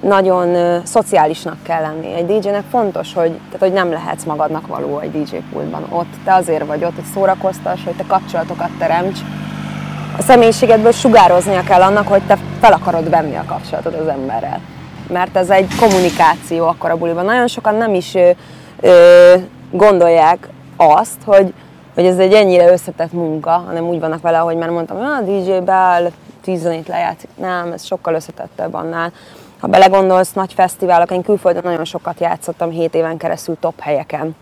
nagyon 0.00 0.80
szociálisnak 0.84 1.56
kell 1.62 1.80
lenni. 1.80 2.14
Egy 2.14 2.26
DJ-nek 2.26 2.64
fontos, 2.70 3.14
hogy, 3.14 3.30
tehát, 3.30 3.58
hogy 3.58 3.72
nem 3.72 3.90
lehetsz 3.90 4.24
magadnak 4.24 4.66
való 4.66 4.98
egy 4.98 5.10
DJ 5.10 5.36
pultban. 5.52 5.86
Ott 5.90 6.12
te 6.24 6.34
azért 6.34 6.66
vagy 6.66 6.84
ott, 6.84 6.94
hogy 6.94 7.04
szórakoztass, 7.14 7.84
hogy 7.84 7.96
te 7.96 8.04
kapcsolatokat 8.06 8.70
teremts. 8.78 9.18
A 10.18 10.22
személyiségedből 10.22 10.92
sugároznia 10.92 11.62
kell 11.62 11.82
annak, 11.82 12.08
hogy 12.08 12.22
te 12.22 12.38
fel 12.60 12.72
akarod 12.72 13.10
venni 13.10 13.36
a 13.36 13.44
kapcsolatot 13.46 13.94
az 13.94 14.06
emberrel. 14.06 14.60
Mert 15.08 15.36
ez 15.36 15.50
egy 15.50 15.76
kommunikáció 15.80 16.66
akkor 16.66 16.90
a 16.90 16.96
buliban. 16.96 17.24
Nagyon 17.24 17.46
sokan 17.46 17.74
nem 17.74 17.94
is 17.94 18.14
ö, 18.14 18.30
ö, 18.80 19.34
gondolják 19.70 20.48
azt, 20.76 21.18
hogy, 21.24 21.54
hogy 21.94 22.06
ez 22.06 22.18
egy 22.18 22.32
ennyire 22.32 22.72
összetett 22.72 23.12
munka, 23.12 23.50
hanem 23.50 23.84
úgy 23.84 24.00
vannak 24.00 24.20
vele, 24.20 24.40
ahogy 24.40 24.56
már 24.56 24.70
mondtam, 24.70 24.96
a 24.96 25.20
DJ 25.20 25.58
beáll, 25.64 26.10
10 26.42 26.60
zenét 26.60 26.88
lejátszik. 26.88 27.28
Nem, 27.36 27.72
ez 27.72 27.84
sokkal 27.84 28.14
összetettebb 28.14 28.74
annál. 28.74 29.12
Ha 29.64 29.70
belegondolsz, 29.70 30.32
nagy 30.32 30.52
fesztiválok, 30.52 31.10
én 31.10 31.22
külföldön 31.22 31.62
nagyon 31.64 31.84
sokat 31.84 32.20
játszottam 32.20 32.70
7 32.70 32.94
éven 32.94 33.16
keresztül 33.16 33.56
top 33.60 33.80
helyeken. 33.80 34.36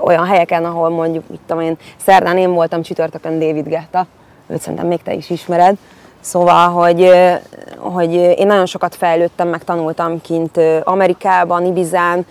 Olyan 0.00 0.24
helyeken, 0.24 0.64
ahol 0.64 0.88
mondjuk, 0.88 1.28
mit 1.28 1.40
tudom 1.46 1.62
én, 1.62 1.76
szerdán 1.96 2.38
én 2.38 2.52
voltam, 2.52 2.82
csütörtökön 2.82 3.38
David 3.38 3.68
Guetta, 3.68 4.06
őt 4.46 4.60
szerintem 4.60 4.86
még 4.86 5.02
te 5.02 5.12
is 5.12 5.30
ismered. 5.30 5.76
Szóval, 6.20 6.68
hogy, 6.68 7.10
hogy 7.76 8.14
én 8.14 8.46
nagyon 8.46 8.66
sokat 8.66 8.94
fejlődtem, 8.94 9.48
meg 9.48 9.64
tanultam 9.64 10.20
kint 10.20 10.60
Amerikában, 10.84 11.64
Ibizán, 11.64 12.26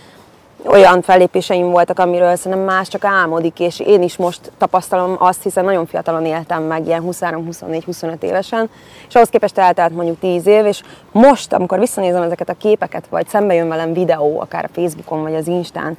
olyan 0.67 1.01
fellépéseim 1.01 1.69
voltak, 1.69 1.99
amiről 1.99 2.35
szerintem 2.35 2.65
más 2.65 2.87
csak 2.87 3.03
álmodik, 3.03 3.59
és 3.59 3.79
én 3.79 4.01
is 4.01 4.17
most 4.17 4.51
tapasztalom 4.57 5.15
azt, 5.19 5.43
hiszen 5.43 5.65
nagyon 5.65 5.85
fiatalon 5.85 6.25
éltem 6.25 6.63
meg, 6.63 6.85
ilyen 6.85 7.03
23-24-25 7.11 8.21
évesen, 8.21 8.69
és 9.07 9.15
ahhoz 9.15 9.29
képest 9.29 9.57
eltelt 9.57 9.95
mondjuk 9.95 10.19
10 10.19 10.47
év, 10.47 10.65
és 10.65 10.81
most, 11.11 11.53
amikor 11.53 11.79
visszanézem 11.79 12.21
ezeket 12.21 12.49
a 12.49 12.53
képeket, 12.53 13.07
vagy 13.09 13.27
szembe 13.27 13.53
jön 13.53 13.67
velem 13.67 13.93
videó, 13.93 14.39
akár 14.39 14.65
a 14.65 14.79
Facebookon, 14.79 15.21
vagy 15.21 15.35
az 15.35 15.47
Instán, 15.47 15.97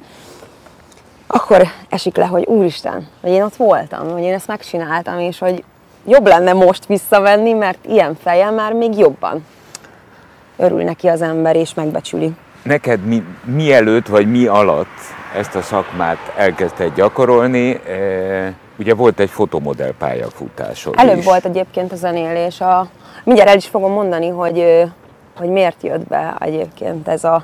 akkor 1.27 1.61
esik 1.89 2.15
le, 2.15 2.25
hogy 2.25 2.45
úristen, 2.45 3.07
hogy 3.21 3.31
én 3.31 3.43
ott 3.43 3.55
voltam, 3.55 4.11
hogy 4.11 4.21
én 4.21 4.33
ezt 4.33 4.47
megcsináltam, 4.47 5.19
és 5.19 5.39
hogy 5.39 5.63
jobb 6.05 6.27
lenne 6.27 6.53
most 6.53 6.85
visszavenni, 6.85 7.53
mert 7.53 7.85
ilyen 7.85 8.17
fejjel 8.21 8.51
már 8.51 8.73
még 8.73 8.97
jobban 8.97 9.45
örül 10.57 10.83
neki 10.83 11.07
az 11.07 11.21
ember, 11.21 11.55
és 11.55 11.73
megbecsüli. 11.73 12.31
Neked 12.67 13.05
mi, 13.05 13.23
mielőtt 13.43 14.07
vagy 14.07 14.31
mi 14.31 14.45
alatt 14.45 14.97
ezt 15.35 15.55
a 15.55 15.61
szakmát 15.61 16.17
elkezdted 16.35 16.93
gyakorolni, 16.95 17.71
e, 17.71 18.53
ugye 18.79 18.93
volt 18.93 19.19
egy 19.19 19.29
fotomodell 19.29 19.93
pályafutásod 19.97 20.93
Előbb 20.97 21.17
is. 21.17 21.25
volt 21.25 21.45
egyébként 21.45 21.91
a 21.91 21.95
zenélés. 21.95 22.61
A... 22.61 22.87
Mindjárt 23.23 23.49
el 23.49 23.57
is 23.57 23.67
fogom 23.67 23.91
mondani, 23.91 24.27
hogy, 24.29 24.59
ö, 24.59 24.83
hogy 25.37 25.49
miért 25.49 25.83
jött 25.83 26.07
be 26.07 26.35
egyébként 26.39 27.07
ez 27.07 27.23
a 27.23 27.43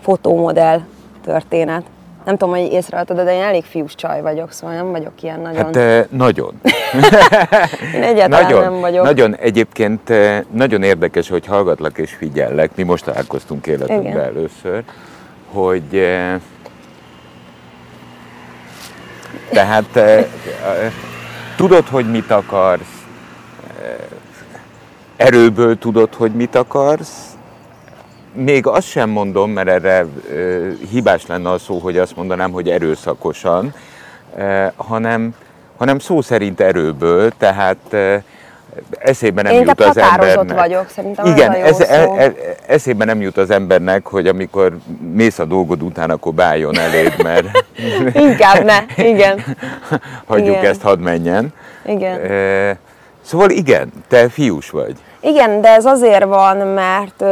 fotómodell 0.00 0.80
történet. 1.24 1.82
Nem 2.24 2.36
tudom, 2.36 2.54
hogy 2.54 2.72
észrevetted, 2.72 3.16
de 3.16 3.34
én 3.34 3.42
elég 3.42 3.64
fiús 3.64 3.94
csaj 3.94 4.20
vagyok, 4.20 4.52
szóval 4.52 4.76
nem 4.76 4.90
vagyok 4.90 5.12
ilyen 5.22 5.40
nagyon... 5.40 5.64
Hát 5.64 5.76
e, 5.76 6.06
nagyon. 6.10 6.54
én 7.94 8.02
egyáltalán 8.02 8.42
nagyon, 8.42 8.62
nem 8.62 8.80
vagyok. 8.80 9.04
nagyon 9.04 9.36
egyébként 9.36 10.10
e, 10.10 10.44
nagyon 10.50 10.82
érdekes, 10.82 11.28
hogy 11.28 11.46
hallgatlak 11.46 11.98
és 11.98 12.12
figyellek. 12.12 12.70
Mi 12.74 12.82
most 12.82 13.04
találkoztunk 13.04 13.66
életünkben 13.66 14.12
Igen. 14.12 14.24
először, 14.24 14.82
hogy 15.52 15.96
e, 15.96 16.40
tehát 19.50 20.00
tudod, 21.56 21.86
hogy 21.88 22.10
mit 22.10 22.30
akarsz, 22.30 23.04
erőből 25.16 25.78
tudod, 25.78 26.14
hogy 26.14 26.32
mit 26.32 26.54
akarsz, 26.54 27.37
még 28.44 28.66
azt 28.66 28.86
sem 28.86 29.10
mondom, 29.10 29.50
mert 29.50 29.68
erre 29.68 30.06
hibás 30.90 31.26
lenne 31.26 31.50
a 31.50 31.58
szó, 31.58 31.78
hogy 31.78 31.98
azt 31.98 32.16
mondanám, 32.16 32.50
hogy 32.50 32.68
erőszakosan, 32.68 33.74
hanem, 34.76 35.34
hanem 35.76 35.98
szó 35.98 36.20
szerint 36.20 36.60
erőből, 36.60 37.30
tehát 37.38 37.96
eszébe 38.98 39.42
nem 39.42 39.52
Én 39.52 39.60
jut 39.60 39.80
az 39.80 39.96
embernek. 39.96 40.58
vagyok, 40.58 40.88
szerintem 40.88 41.26
Igen, 41.26 41.52
ez 41.52 41.80
e, 41.80 42.08
e, 42.16 42.32
eszébe 42.66 43.04
nem 43.04 43.20
jut 43.20 43.36
az 43.36 43.50
embernek, 43.50 44.06
hogy 44.06 44.26
amikor 44.26 44.76
mész 45.12 45.38
a 45.38 45.44
dolgod 45.44 45.82
után, 45.82 46.10
akkor 46.10 46.32
beálljon 46.32 46.78
eléd, 46.78 47.22
mert 47.22 47.46
Inkább 48.28 48.64
ne, 48.64 49.04
igen. 49.04 49.44
hagyjuk 50.26 50.56
Igen. 50.56 50.64
ezt, 50.64 50.82
hadd 50.82 50.98
menjen. 50.98 51.52
Igen. 51.86 52.30
Ö, 52.30 52.70
Szóval 53.28 53.50
igen, 53.50 53.92
te 54.08 54.28
fiús 54.28 54.70
vagy. 54.70 54.96
Igen, 55.20 55.60
de 55.60 55.68
ez 55.68 55.84
azért 55.84 56.24
van, 56.24 56.56
mert 56.56 57.24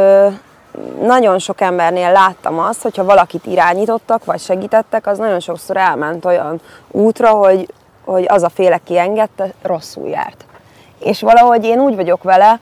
nagyon 1.01 1.39
sok 1.39 1.61
embernél 1.61 2.11
láttam 2.11 2.59
azt, 2.59 2.81
hogyha 2.81 3.03
valakit 3.03 3.45
irányítottak, 3.45 4.25
vagy 4.25 4.39
segítettek, 4.39 5.07
az 5.07 5.17
nagyon 5.17 5.39
sokszor 5.39 5.77
elment 5.77 6.25
olyan 6.25 6.61
útra, 6.91 7.29
hogy, 7.29 7.73
hogy 8.05 8.25
az 8.27 8.43
a 8.43 8.49
féle 8.49 8.79
kiengedte, 8.83 9.53
rosszul 9.61 10.07
járt. 10.07 10.45
És 10.99 11.21
valahogy 11.21 11.65
én 11.65 11.79
úgy 11.79 11.95
vagyok 11.95 12.23
vele, 12.23 12.59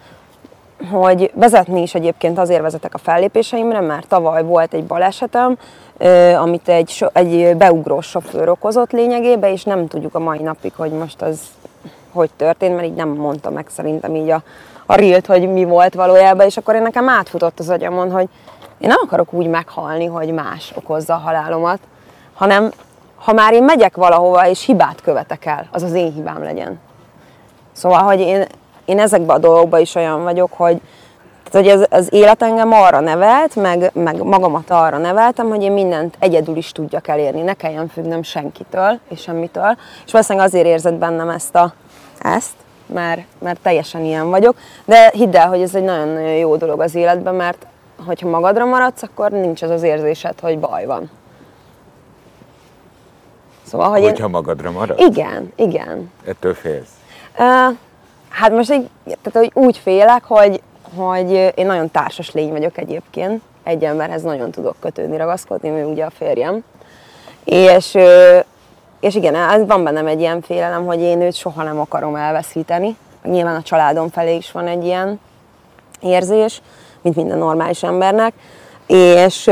hogy 0.92 1.32
vezetni 1.34 1.82
is 1.82 1.96
egyébként 1.96 2.38
azért 2.38 2.62
vezetek 2.62 2.94
a 2.94 2.98
fellépéseimre, 2.98 3.80
mert 3.80 4.08
tavaly 4.08 4.44
volt 4.44 4.74
egy 4.74 4.84
balesetem, 4.84 5.58
amit 6.38 6.70
egy, 6.70 7.06
egy 7.14 7.58
beugrós 7.58 8.06
sofőr 8.06 8.50
okozott 8.50 8.92
lényegében, 8.92 9.52
és 9.52 9.64
nem 9.64 9.88
tudjuk 9.88 10.16
a 10.16 10.20
mai 10.20 10.40
napig, 10.40 10.74
hogy 10.76 10.92
most 10.92 11.22
az 11.22 11.40
hogy 12.12 12.30
történt, 12.38 12.76
mert 12.76 12.88
így 12.88 12.94
nem 12.94 13.10
mondta 13.10 13.50
meg 13.50 13.66
szerintem 13.70 14.16
így 14.16 14.30
a, 14.30 14.44
a 14.86 14.96
rilt, 14.96 15.26
hogy 15.26 15.52
mi 15.52 15.64
volt 15.64 15.94
valójában, 15.94 16.46
és 16.46 16.58
akkor 16.58 16.76
én 16.76 16.82
nekem 16.82 17.10
átfutott 17.10 17.60
az 17.60 17.70
agyamon, 17.70 18.12
hogy 18.12 18.28
én 18.78 18.88
nem 18.88 19.00
akarok 19.04 19.34
úgy 19.34 19.48
meghalni, 19.48 20.06
hogy 20.06 20.34
más 20.34 20.74
okozza 20.76 21.14
a 21.14 21.18
halálomat, 21.18 21.80
hanem 22.34 22.72
ha 23.16 23.34
már 23.34 23.54
én 23.54 23.64
megyek 23.64 23.96
valahova 23.96 24.48
és 24.48 24.66
hibát 24.66 25.02
követek 25.02 25.46
el, 25.46 25.68
az 25.72 25.84
az 25.84 25.94
én 25.94 26.14
hibám 26.14 26.44
legyen. 26.44 26.80
Szóval, 27.72 28.00
hogy 28.00 28.20
én, 28.20 28.46
én 28.86 29.00
ezekben 29.00 29.36
a 29.36 29.40
dolgokban 29.40 29.80
is 29.80 29.96
olyan 29.96 30.24
vagyok, 30.24 30.54
hogy, 30.54 30.82
tehát, 31.50 31.68
hogy 31.68 31.80
az, 31.80 31.88
az 31.90 32.14
élet 32.14 32.42
engem 32.42 32.72
arra 32.72 33.00
nevelt, 33.00 33.56
meg, 33.56 33.92
meg 33.94 34.24
magamat 34.24 34.70
arra 34.70 34.98
neveltem, 34.98 35.50
hogy 35.50 35.64
én 35.64 35.72
mindent 35.72 36.16
egyedül 36.20 36.56
is 36.56 36.72
tudjak 36.72 37.08
elérni, 37.08 37.42
ne 37.42 37.54
kelljen 37.54 37.88
függnem 37.88 38.24
senkitől 38.24 39.00
és 39.10 39.22
semmitől. 39.22 39.78
És 40.06 40.12
valószínűleg 40.12 40.48
azért 40.48 40.66
érzed 40.66 40.94
bennem 40.94 41.30
ezt, 41.30 41.56
a, 41.56 41.74
ezt 42.20 42.54
mert, 42.86 43.22
mert 43.40 43.60
teljesen 43.62 44.04
ilyen 44.04 44.30
vagyok. 44.30 44.56
De 44.86 45.10
hidd 45.14 45.36
el, 45.36 45.48
hogy 45.48 45.62
ez 45.62 45.76
egy 45.76 45.84
nagyon-nagyon 45.84 46.36
jó 46.36 46.56
dolog 46.56 46.82
az 46.82 46.96
életben, 46.96 47.36
mert 47.36 47.66
hogyha 48.06 48.30
magadra 48.30 48.66
maradsz, 48.66 49.04
akkor 49.04 49.32
nincs 49.32 49.62
az 49.62 49.70
az 49.70 49.84
érzésed, 49.84 50.40
hogy 50.40 50.60
baj 50.60 50.86
van. 50.86 51.10
Szóval, 53.64 53.90
hogy 53.90 54.04
Hogyha 54.04 54.26
én... 54.26 54.30
magadra 54.32 54.72
marad, 54.72 55.00
Igen, 55.00 55.52
igen. 55.56 56.12
ettől 56.26 56.54
félsz. 56.54 56.90
Ö, 57.38 57.44
Hát 58.30 58.52
most 58.52 58.72
így, 58.72 58.90
tehát 59.22 59.50
hogy 59.50 59.64
úgy 59.64 59.78
félek, 59.78 60.24
hogy, 60.24 60.62
hogy 60.96 61.32
én 61.56 61.66
nagyon 61.66 61.92
társas 61.92 62.32
lény 62.32 62.52
vagyok 62.52 62.78
egyébként. 62.78 63.42
Egy 63.64 63.84
emberhez 63.84 64.22
nagyon 64.22 64.52
tudok 64.52 64.76
kötődni, 64.80 65.18
ragaszkodni, 65.18 65.70
ő 65.70 65.86
ugye 65.86 66.06
a 66.06 66.10
férjem. 66.10 66.64
És, 67.44 67.98
és 69.06 69.16
igen, 69.16 69.66
van 69.66 69.84
bennem 69.84 70.08
egy 70.08 70.20
ilyen 70.20 70.42
félelem, 70.42 70.86
hogy 70.86 71.00
én 71.00 71.22
őt 71.22 71.36
soha 71.36 71.64
nem 71.64 71.80
akarom 71.80 72.16
elveszíteni. 72.16 72.96
Nyilván 73.24 73.56
a 73.56 73.62
családom 73.62 74.10
felé 74.10 74.36
is 74.36 74.52
van 74.52 74.68
egy 74.68 74.86
ilyen 74.86 75.20
érzés, 76.02 76.62
mint 77.02 77.16
minden 77.16 77.38
normális 77.38 77.84
embernek. 77.84 78.34
És, 78.88 79.50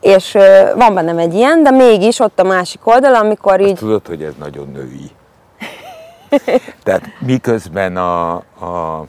és 0.00 0.32
van 0.76 0.94
bennem 0.94 1.18
egy 1.18 1.34
ilyen, 1.34 1.62
de 1.62 1.70
mégis 1.70 2.18
ott 2.18 2.40
a 2.40 2.42
másik 2.42 2.86
oldal, 2.86 3.14
amikor 3.14 3.60
így... 3.60 3.74
Tudod, 3.74 4.06
hogy 4.06 4.22
ez 4.22 4.32
nagyon 4.38 4.68
női. 4.72 5.10
Tehát 6.84 7.02
miközben 7.18 7.96
a, 7.96 8.32
a, 8.34 9.06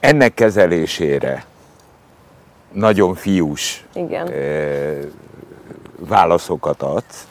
ennek 0.00 0.34
kezelésére 0.34 1.44
nagyon 2.72 3.14
fiús 3.14 3.84
Igen. 3.92 4.26
Válaszokat 6.08 6.82
adsz, 6.82 7.26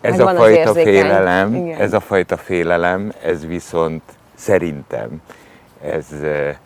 ez 0.00 0.16
Meg 0.16 0.26
a 0.26 0.34
fajta 0.34 0.72
félelem, 0.72 1.54
Igen. 1.54 1.80
ez 1.80 1.92
a 1.92 2.00
fajta 2.00 2.36
félelem, 2.36 3.12
ez 3.22 3.46
viszont 3.46 4.02
szerintem 4.34 5.22
ez, 5.84 6.06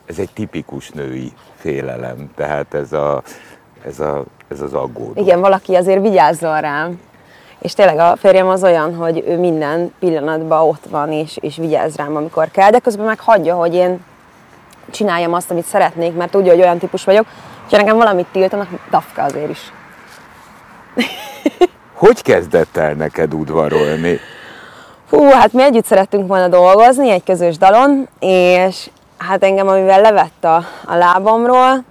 ez 0.07 0.19
egy 0.19 0.31
tipikus 0.35 0.91
női 0.91 1.33
félelem. 1.57 2.31
Tehát 2.37 2.75
ez, 2.75 2.93
a, 2.93 3.23
ez, 3.85 4.01
a, 4.01 4.25
ez 4.49 4.61
az 4.61 4.75
aggódó. 4.75 5.21
Igen, 5.21 5.41
valaki 5.41 5.75
azért 5.75 6.01
vigyázzon 6.01 6.61
rám. 6.61 7.01
És 7.59 7.73
tényleg 7.75 7.99
a 7.99 8.17
férjem 8.17 8.49
az 8.49 8.63
olyan, 8.63 8.95
hogy 8.95 9.25
ő 9.27 9.39
minden 9.39 9.93
pillanatban 9.99 10.69
ott 10.69 10.85
van 10.91 11.13
és, 11.13 11.37
és 11.41 11.57
vigyáz 11.57 11.97
rám, 11.97 12.17
amikor 12.17 12.51
kell, 12.51 12.71
de 12.71 12.79
közben 12.79 13.07
meg 13.07 13.21
hagyja, 13.21 13.55
hogy 13.55 13.75
én 13.75 14.05
csináljam 14.91 15.33
azt, 15.33 15.51
amit 15.51 15.65
szeretnék, 15.65 16.17
mert 16.17 16.31
tudja, 16.31 16.53
hogy 16.53 16.61
olyan 16.61 16.79
típus 16.79 17.05
vagyok, 17.05 17.27
hogyha 17.63 17.77
nekem 17.77 17.97
valamit 17.97 18.27
tiltanak, 18.33 18.69
dafka 18.91 19.23
azért 19.23 19.51
is. 19.51 19.73
Hogy 21.95 22.23
kezdett 22.23 22.77
el 22.77 22.93
neked 22.93 23.35
udvarolni? 23.35 24.19
Hú, 25.11 25.31
hát 25.31 25.53
mi 25.53 25.63
együtt 25.63 25.85
szerettünk 25.85 26.29
volna 26.29 26.49
dolgozni 26.49 27.11
egy 27.11 27.25
közös 27.25 27.57
dalon, 27.57 28.09
és 28.19 28.91
hát 29.19 29.45
engem, 29.45 29.69
amivel 29.69 30.01
levett 30.01 30.45
a, 30.45 30.65
a 30.85 30.95
lábamról, 30.95 31.85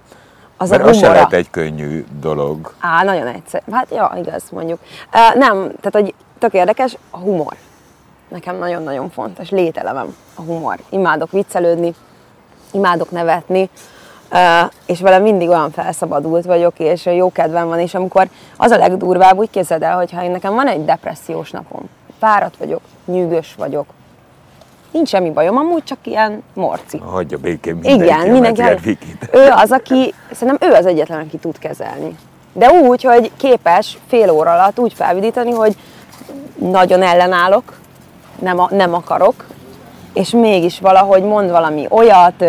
az 0.56 0.70
Mert 0.70 0.82
a 0.82 0.86
az 0.86 0.94
se 0.94 1.00
humora. 1.00 1.14
lehet 1.14 1.32
egy 1.32 1.50
könnyű 1.50 2.04
dolog. 2.20 2.72
Á, 2.80 3.04
nagyon 3.04 3.26
egyszer. 3.26 3.62
Hát, 3.72 3.86
ja, 3.90 4.12
igaz, 4.16 4.42
mondjuk. 4.50 4.78
Uh, 5.12 5.34
nem, 5.34 5.72
tehát, 5.80 5.92
hogy 5.92 6.14
tök 6.38 6.52
érdekes, 6.52 6.96
a 7.10 7.18
humor. 7.18 7.56
Nekem 8.28 8.56
nagyon-nagyon 8.56 9.10
fontos, 9.10 9.50
lételemem 9.50 10.16
a 10.34 10.42
humor. 10.42 10.76
Imádok 10.90 11.30
viccelődni, 11.30 11.94
imádok 12.72 13.10
nevetni, 13.10 13.70
uh, 14.32 14.70
és 14.86 15.00
vele 15.00 15.18
mindig 15.18 15.48
olyan 15.48 15.70
felszabadult 15.70 16.44
vagyok, 16.44 16.78
és 16.78 17.06
jó 17.06 17.32
kedvem 17.32 17.68
van, 17.68 17.78
és 17.78 17.94
amikor 17.94 18.28
az 18.56 18.70
a 18.70 18.76
legdurvább, 18.76 19.38
úgy 19.38 19.50
képzeld 19.50 19.82
el, 19.82 19.96
hogyha 19.96 20.24
én 20.24 20.30
nekem 20.30 20.54
van 20.54 20.68
egy 20.68 20.84
depressziós 20.84 21.50
napom, 21.50 21.82
fáradt 22.18 22.56
vagyok, 22.56 22.80
nyűgös 23.04 23.54
vagyok, 23.56 23.86
nincs 24.90 25.08
semmi 25.08 25.30
bajom, 25.30 25.56
amúgy 25.56 25.84
csak 25.84 25.98
ilyen 26.02 26.42
morci. 26.54 26.98
Hagyja 26.98 27.38
békén 27.38 27.74
mindenki 27.74 28.04
Igen, 28.04 28.28
mindenki. 28.28 28.62
Vikit. 28.82 29.28
Ő 29.32 29.48
az, 29.50 29.70
aki, 29.70 30.14
szerintem 30.32 30.70
ő 30.70 30.74
az 30.74 30.86
egyetlen, 30.86 31.20
aki 31.20 31.36
tud 31.36 31.58
kezelni. 31.58 32.16
De 32.52 32.70
úgy, 32.70 33.02
hogy 33.02 33.30
képes 33.36 33.98
fél 34.08 34.30
óra 34.30 34.52
alatt 34.52 34.78
úgy 34.78 34.92
felvidítani, 34.92 35.50
hogy 35.50 35.76
nagyon 36.58 37.02
ellenállok, 37.02 37.78
nem, 38.38 38.58
a, 38.58 38.68
nem 38.70 38.94
akarok, 38.94 39.46
és 40.18 40.30
mégis 40.30 40.78
valahogy 40.80 41.22
mond 41.22 41.50
valami 41.50 41.86
olyat, 41.90 42.44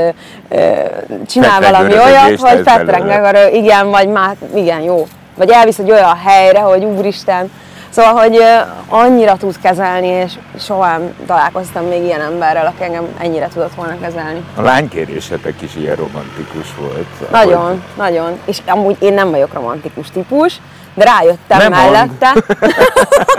csinál 1.27 1.61
Fetreng 1.61 1.71
valami 1.71 1.93
olyat, 1.93 2.39
hogy 2.39 2.53
lesz 2.53 2.63
fetreng 2.63 3.05
belőle. 3.05 3.29
akar, 3.29 3.53
igen, 3.53 3.89
vagy 3.89 4.07
már, 4.07 4.35
igen, 4.55 4.81
jó. 4.81 5.07
Vagy 5.35 5.49
elvisz 5.49 5.79
egy 5.79 5.91
olyan 5.91 6.17
helyre, 6.17 6.59
hogy 6.59 6.83
úristen, 6.83 7.51
Szóval, 7.89 8.13
hogy 8.13 8.43
annyira 8.89 9.35
tud 9.37 9.59
kezelni, 9.61 10.07
és 10.07 10.33
soha 10.59 10.99
találkoztam 11.27 11.85
még 11.85 12.03
ilyen 12.03 12.21
emberrel, 12.21 12.65
aki 12.65 12.83
engem 12.83 13.07
ennyire 13.21 13.47
tudott 13.47 13.73
volna 13.75 13.99
kezelni. 14.01 14.43
A 14.55 14.61
lánykérésetek 14.61 15.61
is 15.61 15.75
ilyen 15.75 15.95
romantikus 15.95 16.75
volt. 16.79 17.31
Nagyon, 17.31 17.61
Ahogy- 17.61 17.79
nagyon. 17.97 18.39
És 18.45 18.57
amúgy 18.67 18.95
én 18.99 19.13
nem 19.13 19.29
vagyok 19.29 19.53
romantikus 19.53 20.09
típus, 20.11 20.61
de 20.93 21.03
rájöttem 21.03 21.57
Nem 21.57 21.71
mellette, 21.71 22.33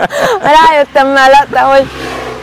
rájöttem 0.59 1.07
mellette, 1.07 1.59
hogy 1.59 1.87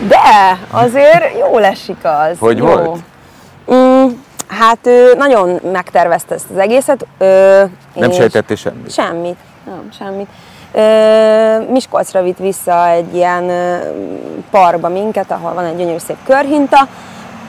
de, 0.09 0.59
azért 0.71 1.39
jól 1.39 1.65
esik 1.65 1.97
az. 2.03 2.39
Hogy 2.39 2.59
jó. 2.59 2.67
volt? 2.67 3.01
Mm, 3.75 4.07
Hát 4.49 4.87
ő 4.87 5.15
nagyon 5.17 5.61
megtervezte 5.73 6.35
ezt 6.35 6.47
az 6.51 6.59
egészet. 6.59 7.07
Ö, 7.19 7.63
Nem 7.95 8.11
sejtettél 8.11 8.57
semmit? 8.57 8.93
Semmit, 8.93 9.37
nem, 9.67 9.89
semmit. 9.99 10.29
Ö, 10.73 11.71
Miskolcra 11.73 12.23
vitt 12.23 12.39
vissza 12.39 12.89
egy 12.89 13.15
ilyen 13.15 13.51
parkba 14.51 14.89
minket, 14.89 15.31
ahol 15.31 15.55
van 15.55 15.65
egy 15.65 15.77
gyönyörű 15.77 15.99
szép 15.99 16.17
körhinta. 16.27 16.89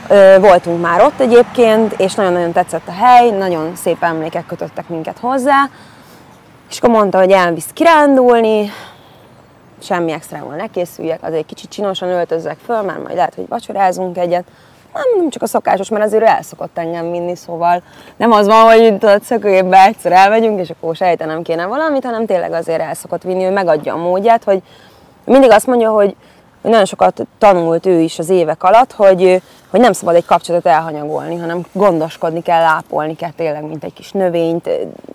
Ö, 0.07 0.35
voltunk 0.39 0.81
már 0.81 1.01
ott 1.01 1.19
egyébként, 1.19 1.93
és 1.97 2.13
nagyon-nagyon 2.13 2.51
tetszett 2.51 2.87
a 2.87 2.91
hely, 2.91 3.29
nagyon 3.29 3.71
szép 3.75 4.03
emlékek 4.03 4.45
kötöttek 4.45 4.89
minket 4.89 5.17
hozzá. 5.21 5.69
És 6.69 6.77
akkor 6.77 6.89
mondta, 6.89 7.17
hogy 7.17 7.31
elvisz 7.31 7.69
kirándulni, 7.73 8.71
semmi 9.83 10.11
extrával 10.11 10.55
ne 10.55 10.67
készüljek, 10.67 11.23
azért 11.23 11.45
kicsit 11.45 11.69
csinosan 11.69 12.09
öltözzek 12.09 12.57
föl, 12.65 12.81
mert 12.81 13.03
majd 13.03 13.15
lehet, 13.15 13.35
hogy 13.35 13.47
vacsorázunk 13.47 14.17
egyet. 14.17 14.43
Nem, 14.93 15.03
nem 15.17 15.29
csak 15.29 15.41
a 15.41 15.47
szokásos, 15.47 15.89
mert 15.89 16.05
azért 16.05 16.23
ő 16.23 16.25
el 16.25 16.41
szokott 16.41 16.77
engem 16.77 17.11
vinni, 17.11 17.35
szóval 17.35 17.81
nem 18.17 18.31
az 18.31 18.47
van, 18.47 18.63
hogy 18.63 18.97
tudod, 18.97 19.23
szökőjébbe 19.23 19.85
egyszer 19.85 20.11
elmegyünk, 20.11 20.59
és 20.59 20.69
akkor 20.69 20.95
sejtenem 20.95 21.41
kéne 21.41 21.65
valamit, 21.65 22.03
hanem 22.05 22.25
tényleg 22.25 22.51
azért 22.51 22.81
el 22.81 22.93
szokott 22.93 23.23
vinni, 23.23 23.43
ő 23.43 23.51
megadja 23.51 23.93
a 23.93 23.97
módját, 23.97 24.43
hogy 24.43 24.61
mindig 25.25 25.51
azt 25.51 25.67
mondja, 25.67 25.89
hogy 25.89 26.15
nagyon 26.61 26.85
sokat 26.85 27.27
tanult 27.37 27.85
ő 27.85 27.99
is 27.99 28.19
az 28.19 28.29
évek 28.29 28.63
alatt, 28.63 28.91
hogy, 28.91 29.41
hogy 29.69 29.79
nem 29.79 29.93
szabad 29.93 30.15
egy 30.15 30.25
kapcsolatot 30.25 30.71
elhanyagolni, 30.71 31.35
hanem 31.35 31.65
gondoskodni 31.71 32.41
kell, 32.41 32.61
ápolni 32.61 33.15
kell 33.15 33.31
tényleg, 33.31 33.63
mint 33.63 33.83
egy 33.83 33.93
kis 33.93 34.11
növényt, 34.11 34.69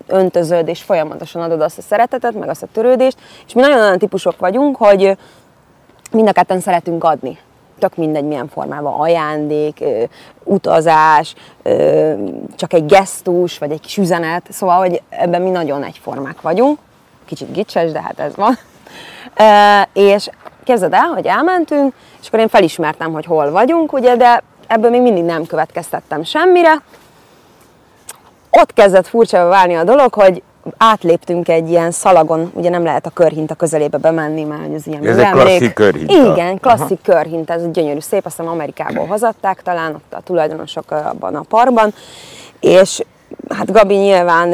öntözöd, 0.07 0.67
és 0.67 0.81
folyamatosan 0.81 1.41
adod 1.41 1.61
azt 1.61 1.77
a 1.77 1.81
szeretetet, 1.81 2.33
meg 2.33 2.49
azt 2.49 2.63
a 2.63 2.67
törődést. 2.71 3.17
És 3.47 3.53
mi 3.53 3.61
nagyon 3.61 3.79
olyan 3.79 3.97
típusok 3.97 4.39
vagyunk, 4.39 4.75
hogy 4.75 5.17
mind 6.11 6.27
a 6.27 6.31
ketten 6.31 6.59
szeretünk 6.59 7.03
adni. 7.03 7.37
Tök 7.79 7.95
mindegy, 7.95 8.23
milyen 8.23 8.47
formában, 8.47 8.99
ajándék, 8.99 9.83
utazás, 10.43 11.35
csak 12.55 12.73
egy 12.73 12.85
gesztus, 12.85 13.57
vagy 13.57 13.71
egy 13.71 13.81
kis 13.81 13.97
üzenet. 13.97 14.45
Szóval, 14.49 14.77
hogy 14.77 15.01
ebben 15.09 15.41
mi 15.41 15.49
nagyon 15.49 15.83
egyformák 15.83 16.41
vagyunk. 16.41 16.79
Kicsit 17.25 17.51
gicses, 17.51 17.91
de 17.91 18.01
hát 18.01 18.19
ez 18.19 18.35
van. 18.35 18.57
És 19.93 20.29
képzeld 20.65 20.93
el, 20.93 21.11
hogy 21.13 21.25
elmentünk, 21.25 21.93
és 22.21 22.27
akkor 22.27 22.39
én 22.39 22.47
felismertem, 22.47 23.11
hogy 23.11 23.25
hol 23.25 23.51
vagyunk, 23.51 23.93
ugye, 23.93 24.15
de 24.15 24.43
ebből 24.67 24.89
még 24.89 25.01
mindig 25.01 25.23
nem 25.23 25.45
következtettem 25.45 26.23
semmire. 26.23 26.81
Ott 28.49 28.73
kezdett 28.73 29.07
furcsa 29.07 29.45
válni 29.45 29.75
a 29.75 29.83
dolog, 29.83 30.13
hogy 30.13 30.43
átléptünk 30.77 31.49
egy 31.49 31.69
ilyen 31.69 31.91
szalagon, 31.91 32.51
ugye 32.53 32.69
nem 32.69 32.83
lehet 32.83 33.05
a 33.05 33.09
körhinta 33.09 33.55
közelébe 33.55 33.97
bemenni, 33.97 34.43
mert 34.43 34.61
hogy 34.61 34.75
az 34.75 34.87
ilyen 34.87 35.07
Ez 35.07 35.17
egy 35.17 35.29
klasszik 35.29 35.73
körhinta. 35.73 36.31
Igen, 36.31 36.59
klasszik 36.59 37.01
körhinta, 37.01 37.53
ez 37.53 37.61
egy 37.61 37.71
gyönyörű 37.71 37.99
szép, 37.99 38.25
azt 38.25 38.37
hiszem 38.37 38.51
Amerikából 38.51 39.05
hozatták 39.15 39.61
talán, 39.61 39.93
ott 39.93 40.13
a 40.13 40.21
tulajdonosok 40.21 40.91
abban 40.91 41.35
a 41.35 41.41
parkban, 41.41 41.93
és 42.59 43.01
hát 43.49 43.71
Gabi 43.71 43.95
nyilván 43.95 44.49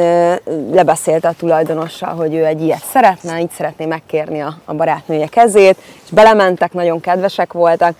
lebeszélte 0.72 1.28
a 1.28 1.32
tulajdonossal, 1.32 2.14
hogy 2.14 2.34
ő 2.34 2.44
egy 2.44 2.62
ilyet 2.62 2.84
szeretne, 2.84 3.40
így 3.40 3.50
szeretné 3.50 3.84
megkérni 3.84 4.40
a, 4.40 4.56
a 4.64 4.74
barátnője 4.74 5.26
kezét, 5.26 5.76
és 6.04 6.10
belementek, 6.10 6.72
nagyon 6.72 7.00
kedvesek 7.00 7.52
voltak, 7.52 7.94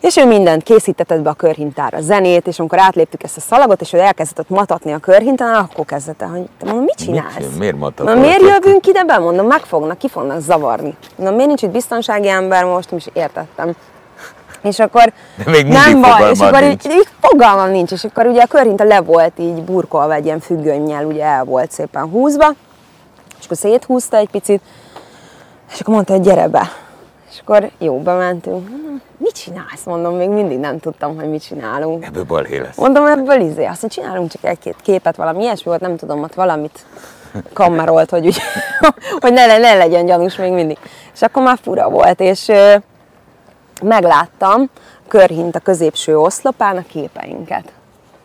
és 0.00 0.16
ő 0.16 0.26
mindent 0.26 0.62
készítetett 0.62 1.20
be 1.20 1.30
a 1.30 1.34
körhintára, 1.34 2.00
zenét, 2.00 2.46
és 2.46 2.58
amikor 2.58 2.78
átléptük 2.78 3.22
ezt 3.22 3.36
a 3.36 3.40
szalagot, 3.40 3.80
és 3.80 3.92
ő 3.92 3.98
elkezdett 3.98 4.38
ott 4.38 4.56
matatni 4.56 4.92
a 4.92 4.98
körhintán, 4.98 5.54
akkor 5.54 5.84
kezdett 5.84 6.22
el, 6.22 6.28
hogy 6.28 6.48
te 6.58 6.64
mondom, 6.64 6.84
mit 6.84 6.94
csinálsz? 6.94 7.34
csinál? 7.36 7.58
Miért 7.58 7.76
matatol? 7.76 8.14
Mondom, 8.14 8.24
miért 8.24 8.62
jövünk 8.62 8.86
ide 8.86 9.04
be? 9.04 9.18
Mondom, 9.18 9.46
megfognak, 9.46 9.98
ki 9.98 10.08
fognak 10.08 10.40
zavarni. 10.40 10.96
Mondom, 11.16 11.34
miért 11.34 11.48
nincs 11.48 11.62
itt 11.62 11.70
biztonsági 11.70 12.28
ember 12.28 12.64
most? 12.64 12.90
Nem 12.90 12.98
is 12.98 13.06
értettem. 13.12 13.74
És 14.62 14.78
akkor 14.78 15.12
De 15.44 15.50
még 15.50 15.66
nem 15.66 16.00
baj, 16.00 16.30
és 16.30 16.38
akkor 16.40 16.60
nincs. 16.60 16.84
így, 16.84 16.92
így, 16.92 17.08
fogalmam 17.20 17.70
nincs, 17.70 17.90
és 17.92 18.04
akkor 18.04 18.26
ugye 18.26 18.42
a 18.42 18.46
körhinta 18.46 18.84
le 18.84 19.00
volt 19.00 19.38
így 19.38 19.62
burkolva 19.62 20.14
egy 20.14 20.24
ilyen 20.24 20.40
függönnyel, 20.40 21.04
ugye 21.04 21.24
el 21.24 21.44
volt 21.44 21.70
szépen 21.70 22.08
húzva, 22.10 22.54
és 23.38 23.44
akkor 23.44 23.56
széthúzta 23.56 24.16
egy 24.16 24.28
picit, 24.28 24.60
és 25.72 25.80
akkor 25.80 25.94
mondta, 25.94 26.12
hogy 26.12 26.22
gyere 26.22 26.48
be. 26.48 26.70
És 27.30 27.38
akkor 27.40 27.70
jó, 27.78 27.98
bementünk. 28.00 28.68
Mondom, 28.68 29.02
mit 29.16 29.32
csinálsz? 29.32 29.84
Mondom, 29.84 30.16
még 30.16 30.28
mindig 30.28 30.58
nem 30.58 30.78
tudtam, 30.78 31.16
hogy 31.16 31.28
mit 31.28 31.42
csinálunk. 31.42 32.04
Ebből 32.04 32.24
balhé 32.24 32.58
lesz. 32.58 32.76
Mondom, 32.76 33.06
ebből 33.06 33.40
izé, 33.40 33.64
azt 33.64 33.80
mondja, 33.82 34.02
csinálunk 34.02 34.30
csak 34.30 34.44
egy-két 34.44 34.76
képet, 34.82 35.16
valami 35.16 35.42
ilyesmi 35.42 35.64
volt, 35.64 35.80
nem 35.80 35.96
tudom, 35.96 36.22
ott 36.22 36.34
valamit 36.34 36.86
kammerolt, 37.52 38.10
hogy, 38.10 38.26
úgy, 38.26 38.40
hogy 39.20 39.32
ne, 39.32 39.58
ne 39.58 39.74
legyen 39.74 40.06
gyanús 40.06 40.36
még 40.36 40.52
mindig. 40.52 40.78
És 41.14 41.22
akkor 41.22 41.42
már 41.42 41.58
fura 41.62 41.88
volt, 41.88 42.20
és 42.20 42.52
megláttam 43.82 44.70
körhint 45.08 45.56
a 45.56 45.60
középső 45.60 46.18
oszlopán 46.18 46.76
a 46.76 46.86
képeinket. 46.86 47.72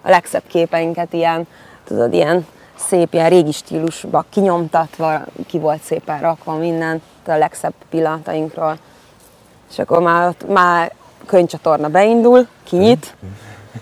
A 0.02 0.10
legszebb 0.10 0.44
képeinket 0.48 1.14
ilyen, 1.14 1.48
tudod, 1.84 2.14
ilyen 2.14 2.48
szép, 2.76 3.14
ilyen 3.14 3.30
régi 3.30 3.52
stílusba 3.52 4.26
kinyomtatva, 4.30 5.22
ki 5.48 5.60
volt 5.60 5.82
szépen 5.82 6.20
rakva 6.20 6.54
minden, 6.54 7.02
a 7.28 7.38
legszebb 7.38 7.74
pillanatainkról. 7.90 8.78
És 9.72 9.80
akkor 9.80 10.02
már, 10.02 10.28
ott, 10.28 10.48
már 10.48 10.92
könyvcsatorna 11.26 11.88
beindul, 11.88 12.48
kinyit, 12.64 13.16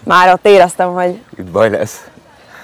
már 0.04 0.34
ott 0.34 0.46
éreztem, 0.46 0.94
hogy 0.94 1.22
Itt 1.38 1.52
baj 1.52 1.70
lesz. 1.70 2.06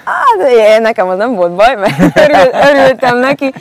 Hát 0.04 0.50
én, 0.50 0.80
nekem 0.82 1.08
az 1.08 1.16
nem 1.16 1.34
volt 1.34 1.52
baj, 1.52 1.74
mert 1.74 2.16
örül, 2.18 2.52
örültem 2.52 3.16
neki, 3.16 3.52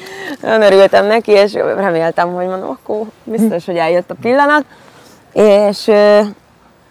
nagyon 0.42 0.62
örültem 0.62 1.06
neki, 1.06 1.32
és 1.32 1.54
reméltem, 1.54 2.34
hogy 2.34 2.46
mondom, 2.46 2.70
akkor 2.70 3.02
biztos, 3.24 3.66
hogy 3.66 3.78
eljött 3.78 4.12
a 4.12 4.16
pillanat. 4.22 4.66
És, 5.38 5.88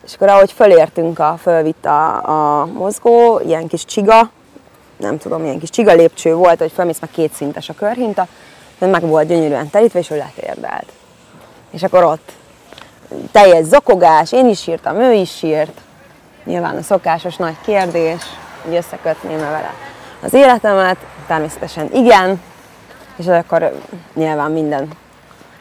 és 0.05 0.15
akkor 0.15 0.29
ahogy 0.29 0.53
fölértünk, 0.53 1.19
a, 1.19 1.39
fölvitt 1.43 1.87
a, 1.87 2.61
a 2.61 2.67
mozgó, 2.67 3.41
ilyen 3.47 3.67
kis 3.67 3.85
csiga, 3.85 4.31
nem 4.97 5.19
tudom, 5.19 5.45
ilyen 5.45 5.59
kis 5.59 5.71
csiga 5.71 5.93
lépcső 5.93 6.35
volt, 6.35 6.59
hogy 6.59 6.73
fölmész, 6.73 7.01
meg 7.01 7.11
kétszintes 7.11 7.69
a 7.69 7.75
körhinta, 7.75 8.27
de 8.79 8.87
meg 8.87 9.03
volt 9.03 9.29
gyönyörűen 9.29 9.71
terítve, 9.71 9.99
és 9.99 10.11
ő 10.11 10.17
letérdelt. 10.17 10.93
És 11.71 11.83
akkor 11.83 12.05
ott 12.05 12.33
teljes 13.33 13.65
zokogás, 13.65 14.33
én 14.33 14.49
is 14.49 14.61
sírtam, 14.61 14.97
ő 14.97 15.13
is 15.13 15.37
sírt. 15.37 15.81
Nyilván 16.45 16.77
a 16.77 16.83
szokásos 16.83 17.37
nagy 17.37 17.57
kérdés, 17.65 18.23
hogy 18.65 18.75
összekötném-e 18.75 19.51
vele 19.51 19.75
az 20.23 20.35
életemet, 20.35 20.97
természetesen 21.27 21.89
igen, 21.93 22.43
és 23.17 23.27
akkor 23.27 23.81
nyilván 24.15 24.51
minden 24.51 24.89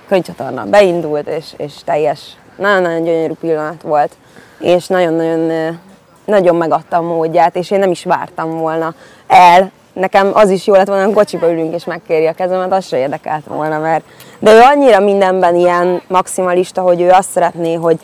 könyvcsatorna 0.07 0.65
beindult, 0.65 1.27
és, 1.27 1.53
és 1.57 1.73
teljes, 1.85 2.19
nagyon-nagyon 2.55 3.03
gyönyörű 3.03 3.33
pillanat 3.33 3.81
volt, 3.81 4.11
és 4.59 4.87
nagyon-nagyon 4.87 5.79
nagyon 6.25 6.55
megadta 6.55 6.97
a 6.97 7.01
módját, 7.01 7.55
és 7.55 7.71
én 7.71 7.79
nem 7.79 7.91
is 7.91 8.03
vártam 8.03 8.57
volna 8.57 8.93
el. 9.27 9.71
Nekem 9.93 10.31
az 10.33 10.49
is 10.49 10.67
jó 10.67 10.73
lett 10.73 10.87
volna, 10.87 11.05
hogy 11.05 11.13
kocsiba 11.13 11.51
ülünk 11.51 11.73
és 11.73 11.85
megkéri 11.85 12.27
a 12.27 12.33
kezemet, 12.33 12.73
az 12.73 12.87
se 12.87 12.97
érdekelt 12.97 13.45
volna, 13.45 13.79
mert 13.79 14.03
de 14.39 14.53
ő 14.53 14.59
annyira 14.59 14.99
mindenben 14.99 15.55
ilyen 15.55 16.01
maximalista, 16.07 16.81
hogy 16.81 17.01
ő 17.01 17.09
azt 17.09 17.29
szeretné, 17.29 17.73
hogy 17.73 17.99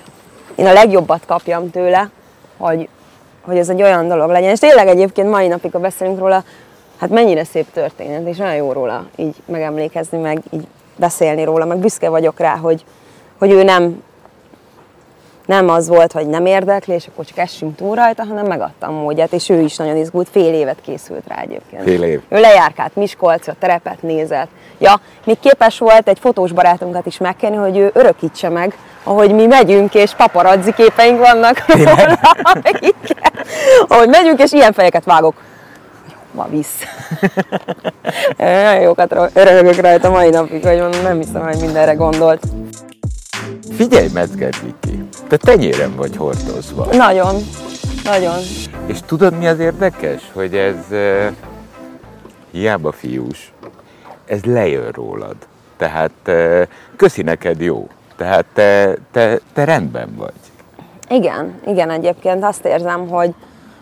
én 0.56 0.66
a 0.66 0.74
legjobbat 0.74 1.26
kapjam 1.26 1.70
tőle, 1.70 2.10
hogy, 2.58 2.90
hogy 3.42 3.58
ez 3.58 3.70
egy 3.70 3.82
olyan 3.82 4.08
dolog 4.08 4.30
legyen. 4.30 4.50
És 4.50 4.60
tényleg 4.60 4.88
egyébként 4.88 5.30
mai 5.30 5.48
napig, 5.48 5.72
ha 5.72 5.80
beszélünk 5.80 6.20
róla, 6.20 6.44
hát 6.98 7.10
mennyire 7.10 7.44
szép 7.44 7.72
történet, 7.74 8.28
és 8.28 8.40
olyan 8.40 8.56
jó 8.56 8.72
róla 8.72 9.06
így 9.16 9.36
megemlékezni, 9.46 10.18
meg 10.18 10.42
így 10.50 10.68
beszélni 10.96 11.44
róla, 11.44 11.66
meg 11.66 11.78
büszke 11.78 12.10
vagyok 12.10 12.40
rá, 12.40 12.56
hogy, 12.56 12.86
hogy 13.38 13.52
ő 13.52 13.64
nem, 13.64 14.04
nem 15.46 15.70
az 15.70 15.88
volt, 15.88 16.12
hogy 16.12 16.28
nem 16.28 16.46
érdekli, 16.46 16.94
és 16.94 17.08
akkor 17.08 17.26
csak 17.26 17.38
essünk 17.38 17.76
túl 17.76 17.96
rajta, 17.96 18.24
hanem 18.24 18.46
megadtam 18.46 18.94
módját, 18.94 19.34
és 19.34 19.50
ő 19.50 19.60
is 19.60 19.76
nagyon 19.76 19.98
izgult, 19.98 20.28
fél 20.32 20.54
évet 20.54 20.78
készült 20.82 21.24
rá 21.28 21.42
egyébként. 21.42 21.84
Fél 21.84 22.04
év. 22.04 22.22
Ő 22.30 22.40
lejárkált 22.40 22.96
Miskolcra, 22.96 23.56
terepet 23.60 24.02
nézett. 24.02 24.50
Ja, 24.78 25.00
még 25.26 25.40
képes 25.40 25.78
volt 25.78 26.08
egy 26.08 26.20
fotós 26.20 26.52
barátunkat 26.52 27.06
is 27.06 27.18
megkérni, 27.18 27.56
hogy 27.56 27.78
ő 27.78 27.90
örökítse 27.94 28.50
meg, 28.50 28.78
ahogy 29.04 29.34
mi 29.34 29.46
megyünk, 29.46 29.94
és 29.94 30.14
paparazzi 30.14 30.74
képeink 30.74 31.20
vannak 31.20 31.66
róla. 31.68 32.20
Ahogy 33.88 34.10
megyünk, 34.10 34.42
és 34.42 34.52
ilyen 34.52 34.74
fejeket 34.74 35.04
vágok. 35.04 35.34
Ma 36.32 36.48
visz. 36.50 36.76
Nagyon 38.38 38.82
jókat 38.82 39.16
örögök 39.34 39.76
rajta 39.76 40.10
mai 40.10 40.30
napig, 40.30 40.66
hogy 40.66 40.84
nem 41.04 41.18
hiszem, 41.18 41.42
hogy 41.42 41.58
mindenre 41.62 41.94
gondolt. 41.94 42.42
Figyelj, 43.82 44.08
Metzger 44.14 44.54
Viki, 44.64 45.04
te 45.28 45.38
tenyérem 45.38 45.96
vagy 45.96 46.16
hordozva. 46.16 46.86
Nagyon, 46.92 47.36
nagyon. 48.04 48.40
És 48.86 48.98
tudod, 49.06 49.38
mi 49.38 49.48
az 49.48 49.60
érdekes? 49.60 50.22
Hogy 50.34 50.56
ez 50.56 50.76
uh, 50.92 51.28
hiába 52.52 52.92
fiús, 52.92 53.54
ez 54.26 54.44
lejön 54.44 54.92
rólad. 54.92 55.36
Tehát 55.78 56.12
uh, 56.28 56.62
köszi 56.96 57.22
neked 57.22 57.62
jó. 57.62 57.88
Tehát 58.16 58.46
te, 58.54 58.98
te, 59.12 59.40
te 59.54 59.64
rendben 59.64 60.16
vagy. 60.18 60.34
Igen, 61.10 61.60
igen, 61.66 61.90
egyébként 61.90 62.44
azt 62.44 62.66
érzem, 62.66 63.08
hogy, 63.08 63.34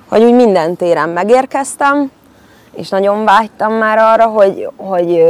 hogy 0.07 0.23
úgy 0.23 0.33
minden 0.33 0.75
téren 0.75 1.09
megérkeztem, 1.09 2.11
és 2.71 2.89
nagyon 2.89 3.25
vágytam 3.25 3.73
már 3.73 3.97
arra, 3.97 4.25
hogy, 4.25 4.69
hogy 4.75 5.23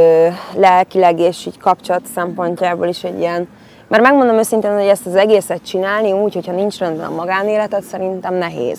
lelkileg 0.54 1.18
és 1.18 1.46
így 1.46 1.58
kapcsolat 1.58 2.06
szempontjából 2.14 2.86
is 2.86 3.04
egy 3.04 3.18
ilyen, 3.18 3.48
mert 3.90 4.02
megmondom 4.02 4.36
őszintén, 4.36 4.72
hogy 4.72 4.86
ezt 4.86 5.06
az 5.06 5.14
egészet 5.14 5.62
csinálni 5.62 6.12
úgy, 6.12 6.34
hogyha 6.34 6.52
nincs 6.52 6.78
rendben 6.78 7.06
a 7.06 7.14
magánéleted, 7.14 7.82
szerintem 7.82 8.34
nehéz. 8.34 8.78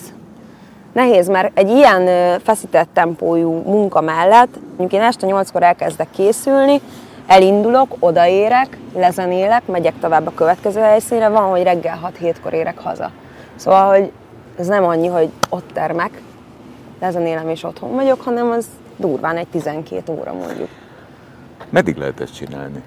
nehéz, 0.92 1.28
mert 1.28 1.58
egy 1.58 1.70
ilyen 1.70 2.08
feszített 2.40 2.88
tempójú 2.92 3.62
munka 3.66 4.00
mellett, 4.00 4.58
mondjuk 4.76 4.92
én 4.92 5.06
este 5.06 5.26
nyolckor 5.26 5.62
elkezdek 5.62 6.08
készülni, 6.10 6.80
elindulok, 7.26 7.96
odaérek, 7.98 8.78
lezenélek, 8.94 9.66
megyek 9.66 9.94
tovább 10.00 10.26
a 10.26 10.32
következő 10.34 10.80
helyszínre, 10.80 11.28
van, 11.28 11.50
hogy 11.50 11.62
reggel 11.62 12.12
6-7-kor 12.20 12.52
érek 12.52 12.78
haza. 12.78 13.10
Szóval, 13.56 13.98
hogy 13.98 14.12
ez 14.58 14.66
nem 14.66 14.84
annyi, 14.84 15.06
hogy 15.06 15.30
ott 15.48 15.70
termek, 15.72 16.22
lezenélem 17.00 17.48
és 17.48 17.64
otthon 17.64 17.94
vagyok, 17.94 18.20
hanem 18.20 18.50
az 18.50 18.66
durván 18.96 19.36
egy 19.36 19.48
12 19.48 20.12
óra 20.12 20.32
mondjuk. 20.32 20.68
Meddig 21.70 21.96
lehet 21.96 22.20
ezt 22.20 22.34
csinálni? 22.34 22.82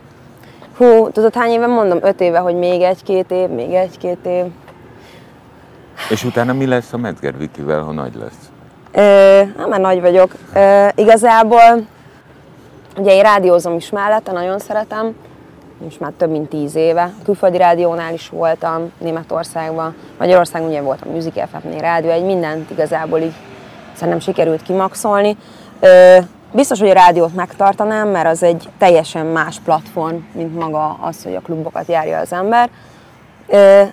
Hú, 0.77 1.09
tudod 1.09 1.35
hány 1.35 1.51
éve 1.51 1.67
mondom? 1.67 1.99
5 2.01 2.21
éve, 2.21 2.39
hogy 2.39 2.55
még 2.55 2.81
egy-két 2.81 3.31
év, 3.31 3.49
még 3.49 3.73
egy-két 3.73 4.25
év. 4.25 4.45
És 6.09 6.23
utána 6.23 6.53
mi 6.53 6.65
lesz 6.65 6.93
a 6.93 6.97
Metzger 6.97 7.37
Vikivel, 7.37 7.81
ha 7.81 7.91
nagy 7.91 8.15
lesz? 8.15 8.49
Ö, 8.91 9.41
hát 9.57 9.67
már 9.67 9.79
nagy 9.79 10.01
vagyok. 10.01 10.31
Ö, 10.53 10.87
igazából, 10.95 11.85
ugye 12.97 13.13
én 13.13 13.21
rádiózom 13.21 13.75
is 13.75 13.89
mellette, 13.89 14.31
nagyon 14.31 14.59
szeretem. 14.59 15.15
Most 15.83 15.99
már 15.99 16.11
több 16.17 16.29
mint 16.29 16.49
tíz 16.49 16.75
éve. 16.75 17.13
Külföldi 17.23 17.57
rádiónál 17.57 18.13
is 18.13 18.29
voltam, 18.29 18.91
Németországban. 18.97 19.95
Magyarországon 20.19 20.67
ugye 20.67 20.81
voltam 20.81 21.11
Music 21.11 21.33
FM-nél, 21.49 21.79
rádió, 21.79 22.09
egy 22.09 22.25
mindent 22.25 22.71
igazából 22.71 23.19
így 23.19 23.33
szerintem 23.93 24.19
sikerült 24.19 24.61
kimaxolni. 24.61 25.37
Ö, 25.79 26.17
biztos, 26.51 26.79
hogy 26.79 26.89
a 26.89 26.93
rádiót 26.93 27.35
megtartanám, 27.35 28.09
mert 28.09 28.27
az 28.27 28.43
egy 28.43 28.69
teljesen 28.77 29.25
más 29.25 29.59
platform, 29.59 30.17
mint 30.31 30.59
maga 30.59 30.97
az, 31.01 31.23
hogy 31.23 31.35
a 31.35 31.41
klubokat 31.41 31.87
járja 31.87 32.19
az 32.19 32.33
ember. 32.33 32.69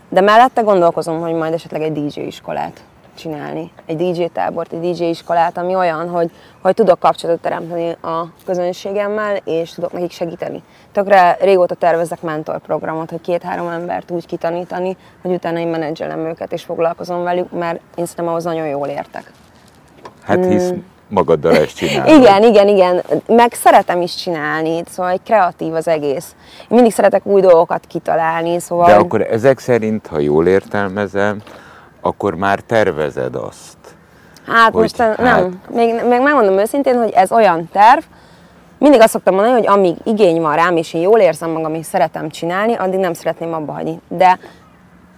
De 0.08 0.20
mellette 0.20 0.60
gondolkozom, 0.60 1.20
hogy 1.20 1.32
majd 1.32 1.52
esetleg 1.52 1.82
egy 1.82 1.92
DJ 1.92 2.20
iskolát 2.20 2.80
csinálni. 3.14 3.70
Egy 3.86 3.96
DJ 3.96 4.24
tábort, 4.24 4.72
egy 4.72 4.90
DJ 4.90 5.04
iskolát, 5.04 5.58
ami 5.58 5.74
olyan, 5.74 6.08
hogy, 6.08 6.30
hogy 6.62 6.74
tudok 6.74 6.98
kapcsolatot 6.98 7.42
teremteni 7.42 7.90
a 7.90 8.26
közönségemmel, 8.44 9.36
és 9.44 9.70
tudok 9.70 9.92
nekik 9.92 10.10
segíteni. 10.10 10.62
Tökre 10.92 11.36
régóta 11.40 11.74
tervezek 11.74 12.22
mentorprogramot, 12.22 13.10
hogy 13.10 13.20
két-három 13.20 13.68
embert 13.68 14.10
úgy 14.10 14.26
kitanítani, 14.26 14.96
hogy 15.22 15.32
utána 15.32 15.58
én 15.58 15.68
menedzselem 15.68 16.18
őket 16.18 16.52
és 16.52 16.62
foglalkozom 16.62 17.22
velük, 17.22 17.50
mert 17.50 17.74
én 17.74 18.06
szerintem 18.06 18.28
ahhoz 18.28 18.44
nagyon 18.44 18.66
jól 18.66 18.88
értek. 18.88 19.32
Hát 20.22 20.44
hisz 20.44 20.72
magaddal 21.12 21.56
ezt 21.56 21.76
csinálod. 21.76 22.22
Igen, 22.22 22.42
igen, 22.42 22.68
igen. 22.68 23.02
Meg 23.26 23.52
szeretem 23.52 24.00
is 24.00 24.14
csinálni, 24.14 24.82
szóval 24.88 25.12
egy 25.12 25.22
kreatív 25.24 25.74
az 25.74 25.88
egész. 25.88 26.34
Én 26.60 26.66
mindig 26.68 26.92
szeretek 26.92 27.26
új 27.26 27.40
dolgokat 27.40 27.84
kitalálni, 27.88 28.60
szóval... 28.60 28.86
De 28.86 28.94
akkor 28.94 29.20
ezek 29.20 29.58
szerint, 29.58 30.06
ha 30.06 30.18
jól 30.18 30.46
értelmezem, 30.46 31.42
akkor 32.00 32.34
már 32.34 32.60
tervezed 32.60 33.34
azt. 33.34 33.76
Hát 34.46 34.72
Hogy 34.72 34.82
most 34.82 34.96
hát... 34.96 35.16
hát- 35.16 35.40
nem. 35.40 35.60
Még, 35.70 35.94
még 36.08 36.20
megmondom 36.20 36.58
őszintén, 36.58 36.96
hogy 36.96 37.10
ez 37.10 37.32
olyan 37.32 37.68
terv, 37.72 38.02
mindig 38.78 39.00
azt 39.00 39.10
szoktam 39.10 39.34
mondani, 39.34 39.56
hogy 39.56 39.66
amíg 39.66 39.96
igény 40.04 40.40
van 40.40 40.54
rám, 40.54 40.76
és 40.76 40.94
én 40.94 41.00
jól 41.00 41.18
érzem 41.18 41.50
magam, 41.50 41.74
és 41.74 41.86
szeretem 41.86 42.28
csinálni, 42.28 42.74
addig 42.74 42.98
nem 42.98 43.12
szeretném 43.12 43.52
abba 43.52 43.72
hagyni. 43.72 44.00
De 44.08 44.38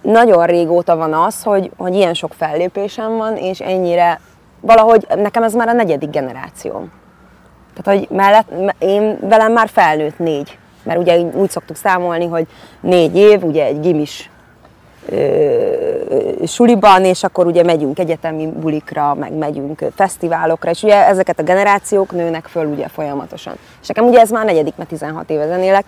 nagyon 0.01 0.45
régóta 0.45 0.95
van 0.95 1.13
az, 1.13 1.43
hogy, 1.43 1.71
hogy 1.77 1.95
ilyen 1.95 2.13
sok 2.13 2.33
fellépésem 2.33 3.17
van, 3.17 3.35
és 3.37 3.59
ennyire 3.59 4.19
valahogy 4.65 5.07
nekem 5.15 5.43
ez 5.43 5.53
már 5.53 5.67
a 5.67 5.73
negyedik 5.73 6.09
generációm. 6.09 6.91
Tehát, 7.75 7.99
hogy 7.99 8.17
mellett, 8.17 8.59
me- 8.65 8.75
én 8.79 9.17
velem 9.21 9.51
már 9.51 9.69
felnőtt 9.69 10.19
négy. 10.19 10.57
Mert 10.83 10.99
ugye 10.99 11.19
úgy 11.19 11.49
szoktuk 11.49 11.75
számolni, 11.75 12.27
hogy 12.27 12.47
négy 12.79 13.15
év, 13.15 13.43
ugye 13.43 13.65
egy 13.65 13.79
gimis 13.79 14.29
ö, 15.09 16.45
suliban, 16.45 17.05
és 17.05 17.23
akkor 17.23 17.45
ugye 17.45 17.63
megyünk 17.63 17.99
egyetemi 17.99 18.47
bulikra, 18.47 19.13
meg 19.13 19.33
megyünk 19.33 19.85
fesztiválokra, 19.95 20.69
és 20.69 20.83
ugye 20.83 21.05
ezeket 21.07 21.39
a 21.39 21.43
generációk 21.43 22.11
nőnek 22.11 22.45
föl 22.45 22.65
ugye 22.65 22.87
folyamatosan. 22.87 23.53
És 23.81 23.87
nekem 23.87 24.05
ugye 24.05 24.19
ez 24.19 24.29
már 24.29 24.45
negyedik, 24.45 24.75
mert 24.75 24.89
16 24.89 25.29
éve 25.29 25.47
zenélek, 25.47 25.85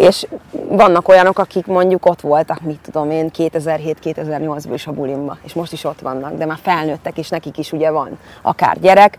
és 0.00 0.26
vannak 0.68 1.08
olyanok, 1.08 1.38
akik 1.38 1.66
mondjuk 1.66 2.06
ott 2.06 2.20
voltak, 2.20 2.60
mit 2.60 2.78
tudom 2.82 3.10
én, 3.10 3.30
2007-2008-ban 3.36 4.70
is 4.72 4.86
a 4.86 4.92
bulimba, 4.92 5.38
és 5.42 5.52
most 5.52 5.72
is 5.72 5.84
ott 5.84 6.00
vannak, 6.00 6.34
de 6.34 6.46
már 6.46 6.58
felnőttek, 6.62 7.18
és 7.18 7.28
nekik 7.28 7.58
is 7.58 7.72
ugye 7.72 7.90
van 7.90 8.18
akár 8.42 8.80
gyerek, 8.80 9.18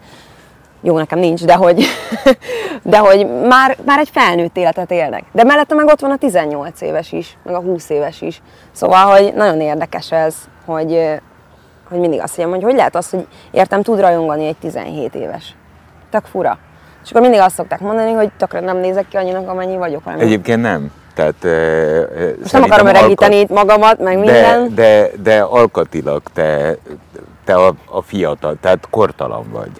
jó, 0.81 0.97
nekem 0.97 1.19
nincs, 1.19 1.45
de 1.45 1.55
hogy, 1.55 1.83
de 2.83 2.97
hogy 2.97 3.27
már, 3.47 3.77
már 3.85 3.99
egy 3.99 4.09
felnőtt 4.09 4.57
életet 4.57 4.91
élnek. 4.91 5.23
De 5.31 5.43
mellette 5.43 5.75
meg 5.75 5.87
ott 5.87 5.99
van 5.99 6.11
a 6.11 6.17
18 6.17 6.81
éves 6.81 7.11
is, 7.11 7.37
meg 7.43 7.55
a 7.55 7.59
20 7.59 7.89
éves 7.89 8.21
is. 8.21 8.41
Szóval, 8.71 9.05
hogy 9.05 9.33
nagyon 9.33 9.61
érdekes 9.61 10.11
ez, 10.11 10.35
hogy, 10.65 11.19
hogy 11.89 11.99
mindig 11.99 12.21
azt 12.21 12.37
mondjam, 12.37 12.59
hogy 12.59 12.69
hogy 12.69 12.77
lehet 12.77 12.95
az, 12.95 13.09
hogy 13.09 13.27
értem, 13.51 13.81
tud 13.81 13.99
rajongani 13.99 14.47
egy 14.47 14.57
17 14.57 15.15
éves. 15.15 15.55
Tök 16.09 16.25
fura. 16.25 16.59
És 17.03 17.09
akkor 17.09 17.21
mindig 17.21 17.39
azt 17.39 17.55
szokták 17.55 17.79
mondani, 17.79 18.11
hogy 18.11 18.31
tökre 18.37 18.59
nem 18.59 18.77
nézek 18.77 19.07
ki 19.07 19.17
annyinak, 19.17 19.49
amennyi 19.49 19.77
vagyok. 19.77 20.03
hanem- 20.03 20.19
Egyébként 20.19 20.61
nem. 20.61 20.91
Tehát, 21.13 21.43
Most 22.39 22.53
nem 22.53 22.63
akarom 22.63 22.87
öregíteni 22.87 23.39
itt 23.39 23.49
magamat, 23.49 23.99
meg 23.99 24.13
de, 24.13 24.19
minden. 24.19 24.75
de, 24.75 25.09
de 25.23 25.41
alkatilag 25.41 26.21
te, 26.33 26.77
te 27.45 27.55
a, 27.55 27.73
a 27.85 28.01
fiatal, 28.01 28.57
tehát 28.61 28.87
kortalan 28.89 29.45
vagy. 29.51 29.71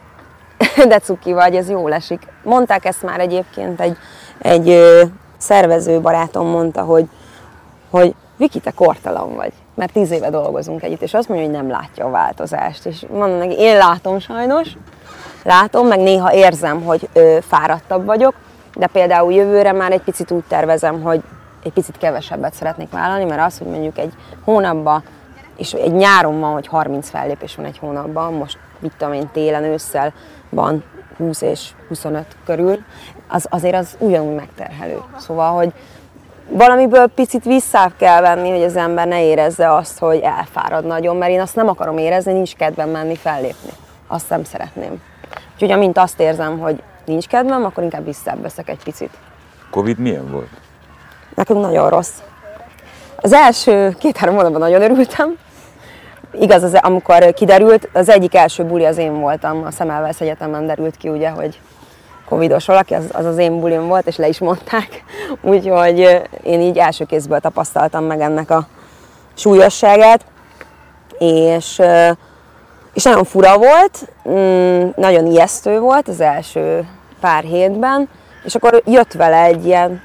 de 0.90 1.00
cuki 1.00 1.34
vagy, 1.34 1.56
ez 1.56 1.70
jól 1.70 1.94
esik. 1.94 2.22
Mondták 2.44 2.86
ezt 2.86 3.04
már 3.04 3.20
egyébként, 3.20 3.82
egy, 3.82 3.98
egy 4.42 4.82
szervező 5.38 6.00
barátom 6.00 6.48
mondta, 6.48 6.82
hogy, 6.82 7.06
hogy 7.90 8.16
Viki, 8.38 8.60
te 8.60 8.72
kortalan 8.72 9.36
vagy, 9.36 9.52
mert 9.76 9.92
tíz 9.94 10.12
éve 10.12 10.30
dolgozunk 10.30 10.84
együtt, 10.84 11.02
és 11.02 11.14
azt 11.14 11.28
mondja, 11.30 11.48
hogy 11.48 11.56
nem 11.56 11.70
látja 11.70 12.06
a 12.06 12.10
változást. 12.10 12.86
És 12.86 13.06
mondom 13.14 13.38
neki, 13.38 13.56
én 13.60 13.78
látom 13.78 14.20
sajnos, 14.20 14.68
látom, 15.44 15.88
meg 15.88 16.00
néha 16.00 16.34
érzem, 16.34 16.84
hogy 16.84 17.10
ö, 17.14 17.38
fáradtabb 17.48 18.06
vagyok, 18.06 18.34
de 18.76 18.88
például 18.88 19.34
jövőre 19.34 19.72
már 19.72 19.92
egy 19.92 20.02
picit 20.02 20.32
úgy 20.32 20.44
tervezem, 20.48 21.02
hogy 21.02 21.22
egy 21.64 21.72
picit 21.72 21.98
kevesebbet 21.98 22.54
szeretnék 22.54 22.92
vállalni, 22.92 23.24
mert 23.24 23.42
az, 23.42 23.58
hogy 23.58 23.68
mondjuk 23.68 23.98
egy 23.98 24.14
hónapban, 24.44 25.04
és 25.58 25.74
egy 25.74 25.94
nyáron 25.94 26.40
van, 26.40 26.54
hogy 26.54 26.68
30 26.68 27.10
fellépés 27.10 27.56
van 27.56 27.66
egy 27.66 27.78
hónapban, 27.78 28.34
most 28.34 28.58
mit 28.80 28.92
tudom 28.98 29.14
én, 29.14 29.30
télen, 29.34 29.64
ősszel 29.64 30.14
van 30.50 30.84
20 31.18 31.42
és 31.42 31.70
25 31.88 32.26
körül, 32.46 32.84
az, 33.28 33.48
azért 33.50 33.76
az 33.76 33.96
ugyanúgy 34.00 34.36
megterhelő. 34.36 35.02
Szóval, 35.18 35.56
hogy 35.56 35.74
valamiből 36.50 37.08
picit 37.08 37.44
vissza 37.44 37.92
kell 37.98 38.22
venni, 38.22 38.50
hogy 38.50 38.64
az 38.64 38.76
ember 38.76 39.08
ne 39.08 39.24
érezze 39.24 39.74
azt, 39.74 40.00
hogy 40.00 40.20
elfárad 40.20 40.86
nagyon, 40.86 41.16
mert 41.16 41.32
én 41.32 41.42
azt 41.42 41.56
nem 41.56 41.68
akarom 41.68 41.98
érezni, 41.98 42.34
nincs 42.34 42.56
kedvem 42.56 42.90
menni 42.90 43.16
fellépni. 43.16 43.72
Azt 44.08 44.30
nem 44.30 44.44
szeretném. 44.44 45.02
Úgyhogy 45.62 45.78
amint 45.78 45.98
azt 45.98 46.20
érzem, 46.20 46.60
hogy 46.60 46.82
nincs 47.06 47.28
kedvem, 47.28 47.66
akkor 47.66 47.84
inkább 47.84 48.06
visszaveszek 48.06 48.70
egy 48.70 48.84
picit. 48.84 49.10
Covid 49.70 49.98
milyen 49.98 50.32
volt? 50.32 50.50
Nekünk 51.36 51.62
nagyon 51.62 51.90
rossz. 51.90 52.14
Az 53.16 53.34
első 53.34 53.96
két-három 54.00 54.36
hónapban 54.36 54.60
nagyon 54.60 54.82
örültem. 54.82 55.38
Igaz, 56.32 56.64
az, 56.64 56.74
amikor 56.74 57.34
kiderült, 57.34 57.90
az 57.94 58.10
egyik 58.10 58.36
első 58.36 58.64
buli 58.64 58.86
az 58.86 58.98
én 58.98 59.20
voltam, 59.20 59.64
a 59.64 59.72
Szemelweis 59.72 60.22
Egyetemen 60.22 60.66
derült 60.66 60.98
ki, 60.98 61.10
ugye, 61.10 61.30
hogy 61.30 61.60
covidos 62.26 62.66
valaki, 62.66 62.94
az, 62.94 63.10
az 63.12 63.26
az 63.26 63.38
én 63.38 63.60
bulim 63.60 63.88
volt, 63.88 64.08
és 64.08 64.16
le 64.16 64.28
is 64.28 64.40
mondták. 64.40 65.04
Úgyhogy 65.42 66.22
én 66.44 66.60
így 66.60 66.78
első 66.78 67.06
kézből 67.06 67.40
tapasztaltam 67.40 68.04
meg 68.04 68.22
ennek 68.22 68.50
a 68.50 68.68
súlyosságát. 69.34 70.26
És, 71.18 71.82
és 72.94 73.04
nagyon 73.04 73.24
fura 73.24 73.58
volt, 73.58 74.10
mm, 74.30 74.90
nagyon 74.96 75.26
ijesztő 75.26 75.80
volt 75.80 76.08
az 76.08 76.20
első 76.20 76.88
pár 77.20 77.44
hétben, 77.44 78.10
és 78.44 78.56
akkor 78.56 78.82
jött 78.86 79.14
vele 79.14 79.44
egy 79.44 79.66
ilyen, 79.66 80.02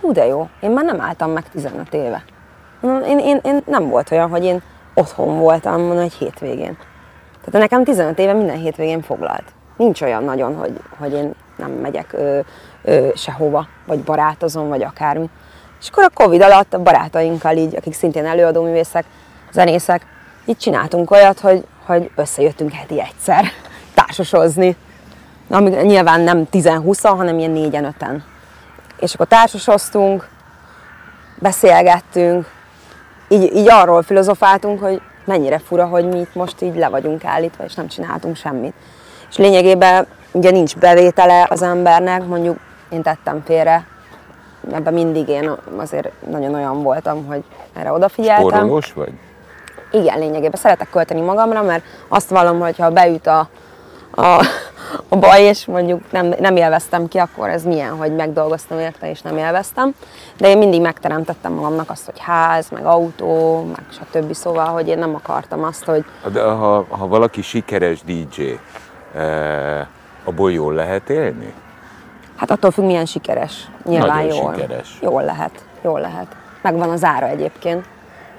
hú 0.00 0.12
de 0.12 0.26
jó, 0.26 0.48
én 0.60 0.70
már 0.70 0.84
nem 0.84 1.00
álltam 1.00 1.30
meg 1.30 1.48
15 1.48 1.94
éve. 1.94 2.24
Én, 2.82 3.18
én, 3.18 3.40
én 3.42 3.62
nem 3.66 3.88
volt 3.88 4.10
olyan, 4.10 4.28
hogy 4.30 4.44
én 4.44 4.62
otthon 4.94 5.38
voltam 5.38 5.80
mondom, 5.80 5.98
egy 5.98 6.12
hétvégén. 6.12 6.76
Tehát 7.44 7.70
nekem 7.70 7.84
15 7.84 8.18
éve 8.18 8.32
minden 8.32 8.56
hétvégén 8.56 9.02
foglalt. 9.02 9.44
Nincs 9.76 10.02
olyan 10.02 10.24
nagyon, 10.24 10.56
hogy, 10.56 10.80
hogy 10.98 11.12
én 11.12 11.34
nem 11.56 11.70
megyek 11.70 12.12
ö, 12.12 12.38
ö, 12.82 13.08
sehova, 13.14 13.66
vagy 13.86 13.98
barátozom, 13.98 14.68
vagy 14.68 14.82
akármi. 14.82 15.30
És 15.80 15.88
akkor 15.88 16.04
a 16.04 16.22
Covid 16.22 16.42
alatt 16.42 16.74
a 16.74 16.82
barátainkkal 16.82 17.56
így, 17.56 17.76
akik 17.76 17.94
szintén 17.94 18.26
előadóművészek, 18.26 19.04
zenészek, 19.52 20.06
így 20.44 20.56
csináltunk 20.56 21.10
olyat, 21.10 21.40
hogy, 21.40 21.64
hogy 21.86 22.10
összejöttünk 22.16 22.72
heti 22.72 23.00
egyszer 23.00 23.44
társasozni. 23.94 24.76
Ami 25.50 25.70
nyilván 25.70 26.20
nem 26.20 26.48
10-20, 26.52 26.98
hanem 27.02 27.38
ilyen 27.38 27.50
négyen 27.50 27.84
öten. 27.84 28.24
És 28.98 29.14
akkor 29.14 29.26
társasoztunk, 29.26 30.28
beszélgettünk, 31.38 32.46
így, 33.28 33.54
így 33.56 33.70
arról 33.70 34.02
filozofáltunk, 34.02 34.80
hogy 34.80 35.00
mennyire 35.24 35.58
fura, 35.58 35.86
hogy 35.86 36.08
mi 36.08 36.18
itt 36.18 36.34
most 36.34 36.62
így 36.62 36.76
le 36.76 36.88
vagyunk 36.88 37.24
állítva, 37.24 37.64
és 37.64 37.74
nem 37.74 37.86
csináltunk 37.86 38.36
semmit. 38.36 38.74
És 39.30 39.36
lényegében 39.36 40.06
ugye 40.32 40.50
nincs 40.50 40.76
bevétele 40.76 41.46
az 41.50 41.62
embernek, 41.62 42.26
mondjuk 42.26 42.58
én 42.88 43.02
tettem 43.02 43.42
félre, 43.44 43.86
ebben 44.72 44.92
mindig 44.92 45.28
én 45.28 45.50
azért 45.76 46.10
nagyon 46.30 46.54
olyan 46.54 46.82
voltam, 46.82 47.26
hogy 47.26 47.44
erre 47.72 47.92
odafigyeltem. 47.92 48.48
Sporolós 48.48 48.92
vagy? 48.92 49.12
Igen, 49.90 50.18
lényegében 50.18 50.60
szeretek 50.60 50.90
költeni 50.90 51.20
magamra, 51.20 51.62
mert 51.62 51.84
azt 52.08 52.28
vallom, 52.30 52.60
hogy 52.60 52.78
ha 52.78 52.90
beüt 52.90 53.26
a, 53.26 53.48
a, 54.10 54.44
a 55.08 55.16
baj, 55.16 55.42
és 55.42 55.66
mondjuk 55.66 56.12
nem, 56.12 56.34
nem 56.38 56.56
élveztem 56.56 57.08
ki, 57.08 57.18
akkor 57.18 57.48
ez 57.48 57.64
milyen, 57.64 57.96
hogy 57.96 58.14
megdolgoztam 58.14 58.78
érte, 58.78 59.10
és 59.10 59.20
nem 59.22 59.36
élveztem. 59.36 59.94
De 60.36 60.48
én 60.48 60.58
mindig 60.58 60.80
megteremtettem 60.80 61.52
magamnak 61.52 61.90
azt, 61.90 62.04
hogy 62.04 62.18
ház, 62.18 62.68
meg 62.70 62.84
autó, 62.84 63.62
meg 63.76 63.84
stb. 63.90 64.32
Szóval, 64.32 64.66
hogy 64.66 64.88
én 64.88 64.98
nem 64.98 65.14
akartam 65.14 65.64
azt, 65.64 65.84
hogy 65.84 66.04
De 66.32 66.42
ha, 66.42 66.84
ha 66.88 67.06
valaki 67.06 67.42
sikeres 67.42 68.02
DJ, 68.02 68.42
eh, 69.14 69.86
abból 70.24 70.52
jól 70.52 70.74
lehet 70.74 71.10
élni? 71.10 71.54
hát 72.36 72.50
attól 72.50 72.70
függ, 72.70 72.84
milyen 72.84 73.06
sikeres. 73.06 73.68
Nyilván 73.84 74.24
Nagyon 74.24 74.36
jól. 74.36 74.54
sikeres. 74.54 74.98
Jól 75.00 75.22
lehet, 75.22 75.64
jól 75.82 76.00
lehet. 76.00 76.26
Megvan 76.62 76.90
az 76.90 77.04
ára 77.04 77.26
egyébként. 77.26 77.84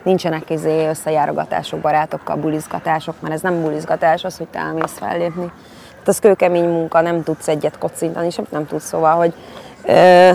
Nincsenek 0.06 0.50
izé 0.50 0.88
összejárogatások, 0.88 1.80
barátokkal, 1.80 2.36
bulizgatások, 2.36 3.16
mert 3.20 3.34
ez 3.34 3.42
nem 3.42 3.62
bulizgatás, 3.62 4.24
az, 4.24 4.38
hogy 4.38 4.48
te 4.48 4.60
elmész 4.60 4.98
fellépni. 4.98 5.52
Hát 5.98 6.08
az 6.08 6.20
kőkemény 6.20 6.70
munka, 6.70 7.02
nem 7.02 7.24
tudsz 7.24 7.48
egyet 7.48 7.78
kocintani, 7.78 8.30
sem 8.30 8.46
nem 8.50 8.68
tudsz, 8.68 8.86
szóval, 8.86 9.16
hogy 9.16 9.34
ö, 9.86 10.32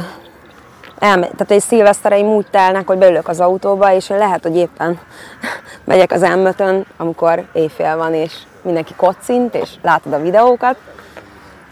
elme, 0.99 1.27
tehát 1.27 1.51
egy 1.51 1.61
szilvesztereim 1.61 2.27
úgy 2.27 2.47
telnek, 2.51 2.87
hogy 2.87 2.99
beülök 2.99 3.29
az 3.29 3.41
autóba, 3.41 3.93
és 3.93 4.09
lehet, 4.09 4.43
hogy 4.43 4.57
éppen 4.57 4.99
megyek 5.85 6.13
az 6.13 6.21
m 6.21 6.67
amikor 6.97 7.45
éjfél 7.53 7.97
van, 7.97 8.15
és 8.15 8.35
mindenki 8.63 8.95
kocint, 8.97 9.55
és 9.55 9.71
látod 9.83 10.13
a 10.13 10.21
videókat, 10.21 10.77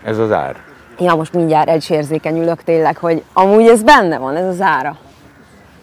Ez 0.04 0.18
az 0.18 0.32
ár. 0.32 0.56
Ja, 0.98 1.14
most 1.14 1.32
mindjárt 1.32 1.68
egysérzékenyülök 1.68 2.62
tényleg, 2.62 2.96
hogy 2.96 3.22
amúgy 3.32 3.66
ez 3.66 3.82
benne 3.82 4.18
van, 4.18 4.37
ez 4.37 4.46
az 4.46 4.61
ára. 4.61 4.96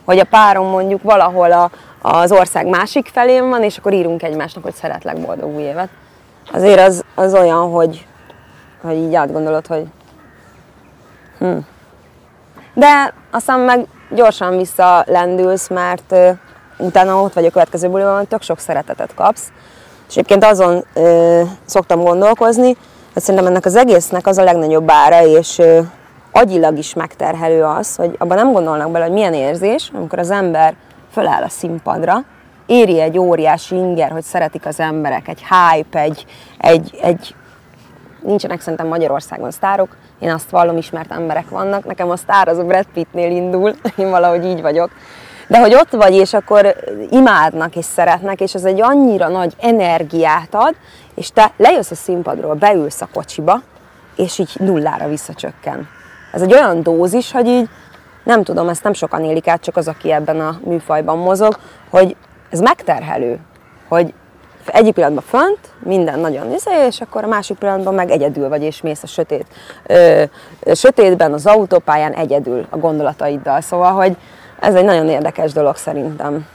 Hogy 0.05 0.19
a 0.19 0.25
párom 0.25 0.67
mondjuk 0.67 1.01
valahol 1.01 1.51
a, 1.51 1.71
az 2.01 2.31
ország 2.31 2.67
másik 2.67 3.09
felén 3.13 3.49
van, 3.49 3.63
és 3.63 3.77
akkor 3.77 3.93
írunk 3.93 4.23
egymásnak, 4.23 4.63
hogy 4.63 4.73
szeretlek 4.73 5.25
boldog 5.25 5.55
új 5.55 5.61
évet. 5.61 5.89
Azért 6.51 6.79
az, 6.79 7.03
az 7.15 7.33
olyan, 7.33 7.71
hogy, 7.71 8.07
hogy 8.81 8.95
így 8.95 9.15
átgondolod, 9.15 9.67
hogy 9.67 9.85
hm. 11.39 11.57
De 12.73 13.13
aztán 13.31 13.59
meg 13.59 13.85
gyorsan 14.09 14.57
visszalendülsz, 14.57 15.67
mert 15.67 16.11
ö, 16.11 16.29
utána 16.77 17.21
ott 17.21 17.33
vagy 17.33 17.45
a 17.45 17.49
következő 17.49 17.89
buliban, 17.89 18.27
tök 18.27 18.41
sok 18.41 18.59
szeretetet 18.59 19.13
kapsz. 19.13 19.47
És 20.09 20.15
egyébként 20.15 20.43
azon 20.43 20.85
ö, 20.93 21.41
szoktam 21.65 22.03
gondolkozni, 22.03 22.77
hogy 23.13 23.21
szerintem 23.21 23.49
ennek 23.49 23.65
az 23.65 23.75
egésznek 23.75 24.27
az 24.27 24.37
a 24.37 24.43
legnagyobb 24.43 24.91
ára, 24.91 25.25
és 25.25 25.57
ö, 25.57 25.79
agyilag 26.35 26.77
is 26.77 26.93
megterhelő 26.93 27.63
az, 27.63 27.95
hogy 27.95 28.15
abban 28.17 28.37
nem 28.37 28.51
gondolnak 28.51 28.91
bele, 28.91 29.05
hogy 29.05 29.13
milyen 29.13 29.33
érzés, 29.33 29.91
amikor 29.93 30.19
az 30.19 30.31
ember 30.31 30.75
föláll 31.11 31.43
a 31.43 31.49
színpadra, 31.49 32.23
éri 32.65 33.01
egy 33.01 33.17
óriási 33.17 33.75
inger, 33.75 34.11
hogy 34.11 34.23
szeretik 34.23 34.65
az 34.65 34.79
emberek, 34.79 35.27
egy 35.27 35.43
hype, 35.49 35.99
egy, 35.99 36.25
egy, 36.57 36.97
egy 37.01 37.35
nincsenek 38.21 38.61
szerintem 38.61 38.87
Magyarországon 38.87 39.51
sztárok, 39.51 39.95
én 40.19 40.31
azt 40.31 40.49
vallom, 40.49 40.77
ismert 40.77 41.11
emberek 41.11 41.49
vannak, 41.49 41.85
nekem 41.85 42.09
a 42.09 42.15
sztár 42.15 42.47
az 42.47 42.57
a 42.57 42.63
Brad 42.63 42.87
Pittnél 42.93 43.31
indul, 43.31 43.75
én 43.97 44.09
valahogy 44.09 44.45
így 44.45 44.61
vagyok. 44.61 44.89
De 45.47 45.59
hogy 45.59 45.73
ott 45.73 45.91
vagy, 45.91 46.13
és 46.13 46.33
akkor 46.33 46.75
imádnak 47.09 47.75
és 47.75 47.85
szeretnek, 47.85 48.41
és 48.41 48.53
ez 48.53 48.63
egy 48.63 48.81
annyira 48.81 49.27
nagy 49.27 49.53
energiát 49.59 50.53
ad, 50.55 50.75
és 51.15 51.29
te 51.29 51.51
lejössz 51.57 51.91
a 51.91 51.95
színpadról, 51.95 52.53
beülsz 52.53 53.01
a 53.01 53.07
kocsiba, 53.13 53.61
és 54.15 54.39
így 54.39 54.51
nullára 54.59 55.07
visszacsökken. 55.07 55.94
Ez 56.35 56.41
egy 56.41 56.53
olyan 56.53 56.83
dózis, 56.83 57.31
hogy 57.31 57.47
így 57.47 57.69
nem 58.23 58.43
tudom, 58.43 58.69
ezt 58.69 58.83
nem 58.83 58.93
sokan 58.93 59.23
élik 59.23 59.47
át, 59.47 59.61
csak 59.61 59.77
az, 59.77 59.87
aki 59.87 60.11
ebben 60.11 60.39
a 60.39 60.59
műfajban 60.63 61.17
mozog, 61.17 61.57
hogy 61.89 62.15
ez 62.49 62.59
megterhelő, 62.59 63.39
hogy 63.87 64.13
egyik 64.65 64.93
pillanatban 64.93 65.23
fönt, 65.27 65.59
minden 65.79 66.19
nagyon 66.19 66.53
izé, 66.53 66.85
és 66.85 67.01
akkor 67.01 67.23
a 67.23 67.27
másik 67.27 67.57
pillanatban 67.57 67.93
meg 67.93 68.09
egyedül 68.09 68.49
vagy, 68.49 68.63
és 68.63 68.81
mész 68.81 69.03
a 69.03 69.07
sötét, 69.07 69.45
ö, 69.85 70.23
sötétben, 70.73 71.33
az 71.33 71.45
autópályán 71.45 72.13
egyedül 72.13 72.65
a 72.69 72.77
gondolataiddal. 72.77 73.61
Szóval, 73.61 73.91
hogy 73.91 74.17
ez 74.59 74.75
egy 74.75 74.85
nagyon 74.85 75.09
érdekes 75.09 75.53
dolog 75.53 75.75
szerintem. 75.75 76.45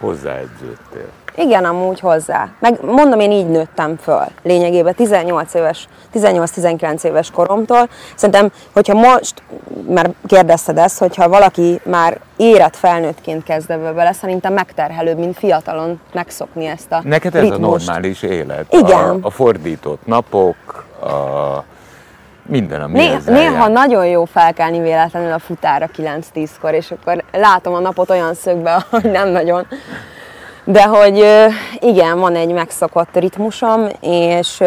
Hozzáedződtél. 0.00 1.08
Igen, 1.36 1.64
amúgy 1.64 2.00
hozzá. 2.00 2.48
Meg 2.60 2.78
mondom, 2.84 3.20
én 3.20 3.30
így 3.30 3.46
nőttem 3.48 3.96
föl. 3.96 4.24
Lényegében 4.42 4.94
18 4.94 5.54
éves, 5.54 5.88
18-19 6.14 7.04
éves 7.04 7.30
koromtól. 7.30 7.88
Szerintem, 8.14 8.52
hogyha 8.72 8.94
most, 8.94 9.42
már 9.88 10.10
kérdezted 10.26 10.78
ezt, 10.78 10.98
hogyha 10.98 11.28
valaki 11.28 11.80
már 11.84 12.18
érett 12.36 12.76
felnőttként 12.76 13.42
kezd 13.44 13.70
ebbe 13.70 13.92
bele, 13.92 14.12
szerintem 14.12 14.52
megterhelőbb, 14.52 15.18
mint 15.18 15.38
fiatalon 15.38 16.00
megszokni 16.12 16.66
ezt 16.66 16.92
a 16.92 17.00
Neked 17.04 17.34
ez 17.34 17.42
ritmust. 17.42 17.88
a 17.88 17.90
normális 17.92 18.22
élet? 18.22 18.72
Igen. 18.72 18.98
A, 19.10 19.16
a 19.26 19.30
fordított 19.30 20.06
napok, 20.06 20.84
a 21.00 21.64
minden, 22.48 22.80
ami 22.82 22.92
Né- 22.92 23.26
néha 23.26 23.52
jár. 23.58 23.70
nagyon 23.70 24.06
jó 24.06 24.24
felkelni 24.24 24.80
véletlenül 24.80 25.32
a 25.32 25.38
futára 25.38 25.88
9-10-kor, 25.96 26.74
és 26.74 26.90
akkor 26.90 27.22
látom 27.32 27.74
a 27.74 27.78
napot 27.78 28.10
olyan 28.10 28.34
szögbe, 28.34 28.84
hogy 28.90 29.10
nem 29.10 29.28
nagyon. 29.28 29.66
De 30.68 30.84
hogy 30.84 31.26
igen, 31.78 32.18
van 32.18 32.34
egy 32.34 32.52
megszokott 32.52 33.16
ritmusom, 33.16 33.88
és 34.00 34.62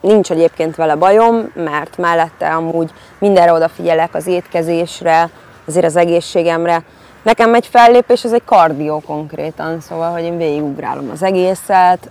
nincs 0.00 0.30
egyébként 0.30 0.76
vele 0.76 0.94
bajom, 0.94 1.52
mert 1.54 1.96
mellette 1.98 2.48
amúgy 2.48 2.90
mindenre 3.18 3.52
odafigyelek 3.52 4.14
az 4.14 4.26
étkezésre, 4.26 5.30
azért 5.66 5.84
az 5.84 5.96
egészségemre. 5.96 6.82
Nekem 7.22 7.54
egy 7.54 7.66
fellépés, 7.66 8.24
ez 8.24 8.32
egy 8.32 8.44
kardió 8.44 9.02
konkrétan, 9.06 9.80
szóval, 9.80 10.12
hogy 10.12 10.22
én 10.22 10.36
végigugrálom 10.36 11.10
az 11.12 11.22
egészet, 11.22 12.10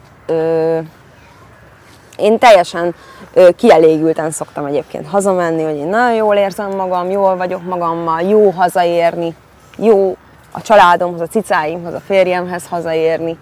én 2.17 2.37
teljesen 2.39 2.95
ö, 3.33 3.49
kielégülten 3.55 4.31
szoktam 4.31 4.65
egyébként 4.65 5.07
hazamenni, 5.07 5.63
hogy 5.63 5.75
én 5.75 5.87
nagyon 5.87 6.15
jól 6.15 6.35
érzem 6.35 6.75
magam, 6.75 7.09
jól 7.09 7.35
vagyok 7.37 7.63
magammal, 7.63 8.21
jó 8.21 8.49
hazaérni, 8.49 9.35
jó 9.77 10.17
a 10.55 10.61
családomhoz, 10.61 11.21
a 11.21 11.27
cicáimhoz, 11.27 11.93
a 11.93 11.99
férjemhez 11.99 12.67
hazaérni. 12.67 13.37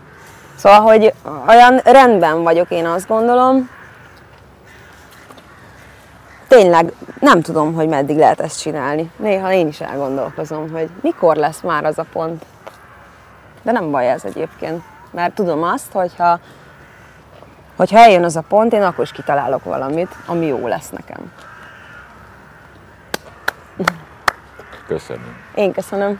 Szóval, 0.55 0.79
hogy 0.79 1.13
olyan 1.47 1.77
rendben 1.83 2.43
vagyok, 2.43 2.71
én 2.71 2.85
azt 2.85 3.07
gondolom. 3.07 3.69
Tényleg 6.47 6.93
nem 7.19 7.41
tudom, 7.41 7.73
hogy 7.73 7.87
meddig 7.87 8.17
lehet 8.17 8.39
ezt 8.39 8.61
csinálni. 8.61 9.11
Néha 9.15 9.51
én 9.51 9.67
is 9.67 9.81
elgondolkozom, 9.81 10.71
hogy 10.71 10.89
mikor 11.01 11.35
lesz 11.35 11.61
már 11.61 11.85
az 11.85 11.97
a 11.97 12.05
pont. 12.11 12.45
De 13.61 13.71
nem 13.71 13.91
baj 13.91 14.09
ez 14.09 14.23
egyébként, 14.25 14.83
mert 15.11 15.35
tudom 15.35 15.63
azt, 15.63 15.91
hogyha 15.91 16.39
hogyha 17.75 17.97
eljön 17.97 18.23
az 18.23 18.35
a 18.35 18.41
pont, 18.41 18.73
én 18.73 18.81
akkor 18.81 19.03
is 19.03 19.11
kitalálok 19.11 19.63
valamit, 19.63 20.15
ami 20.25 20.45
jó 20.45 20.67
lesz 20.67 20.89
nekem. 20.89 21.31
Köszönöm. 24.87 25.35
Én 25.55 25.71
köszönöm. 25.71 26.19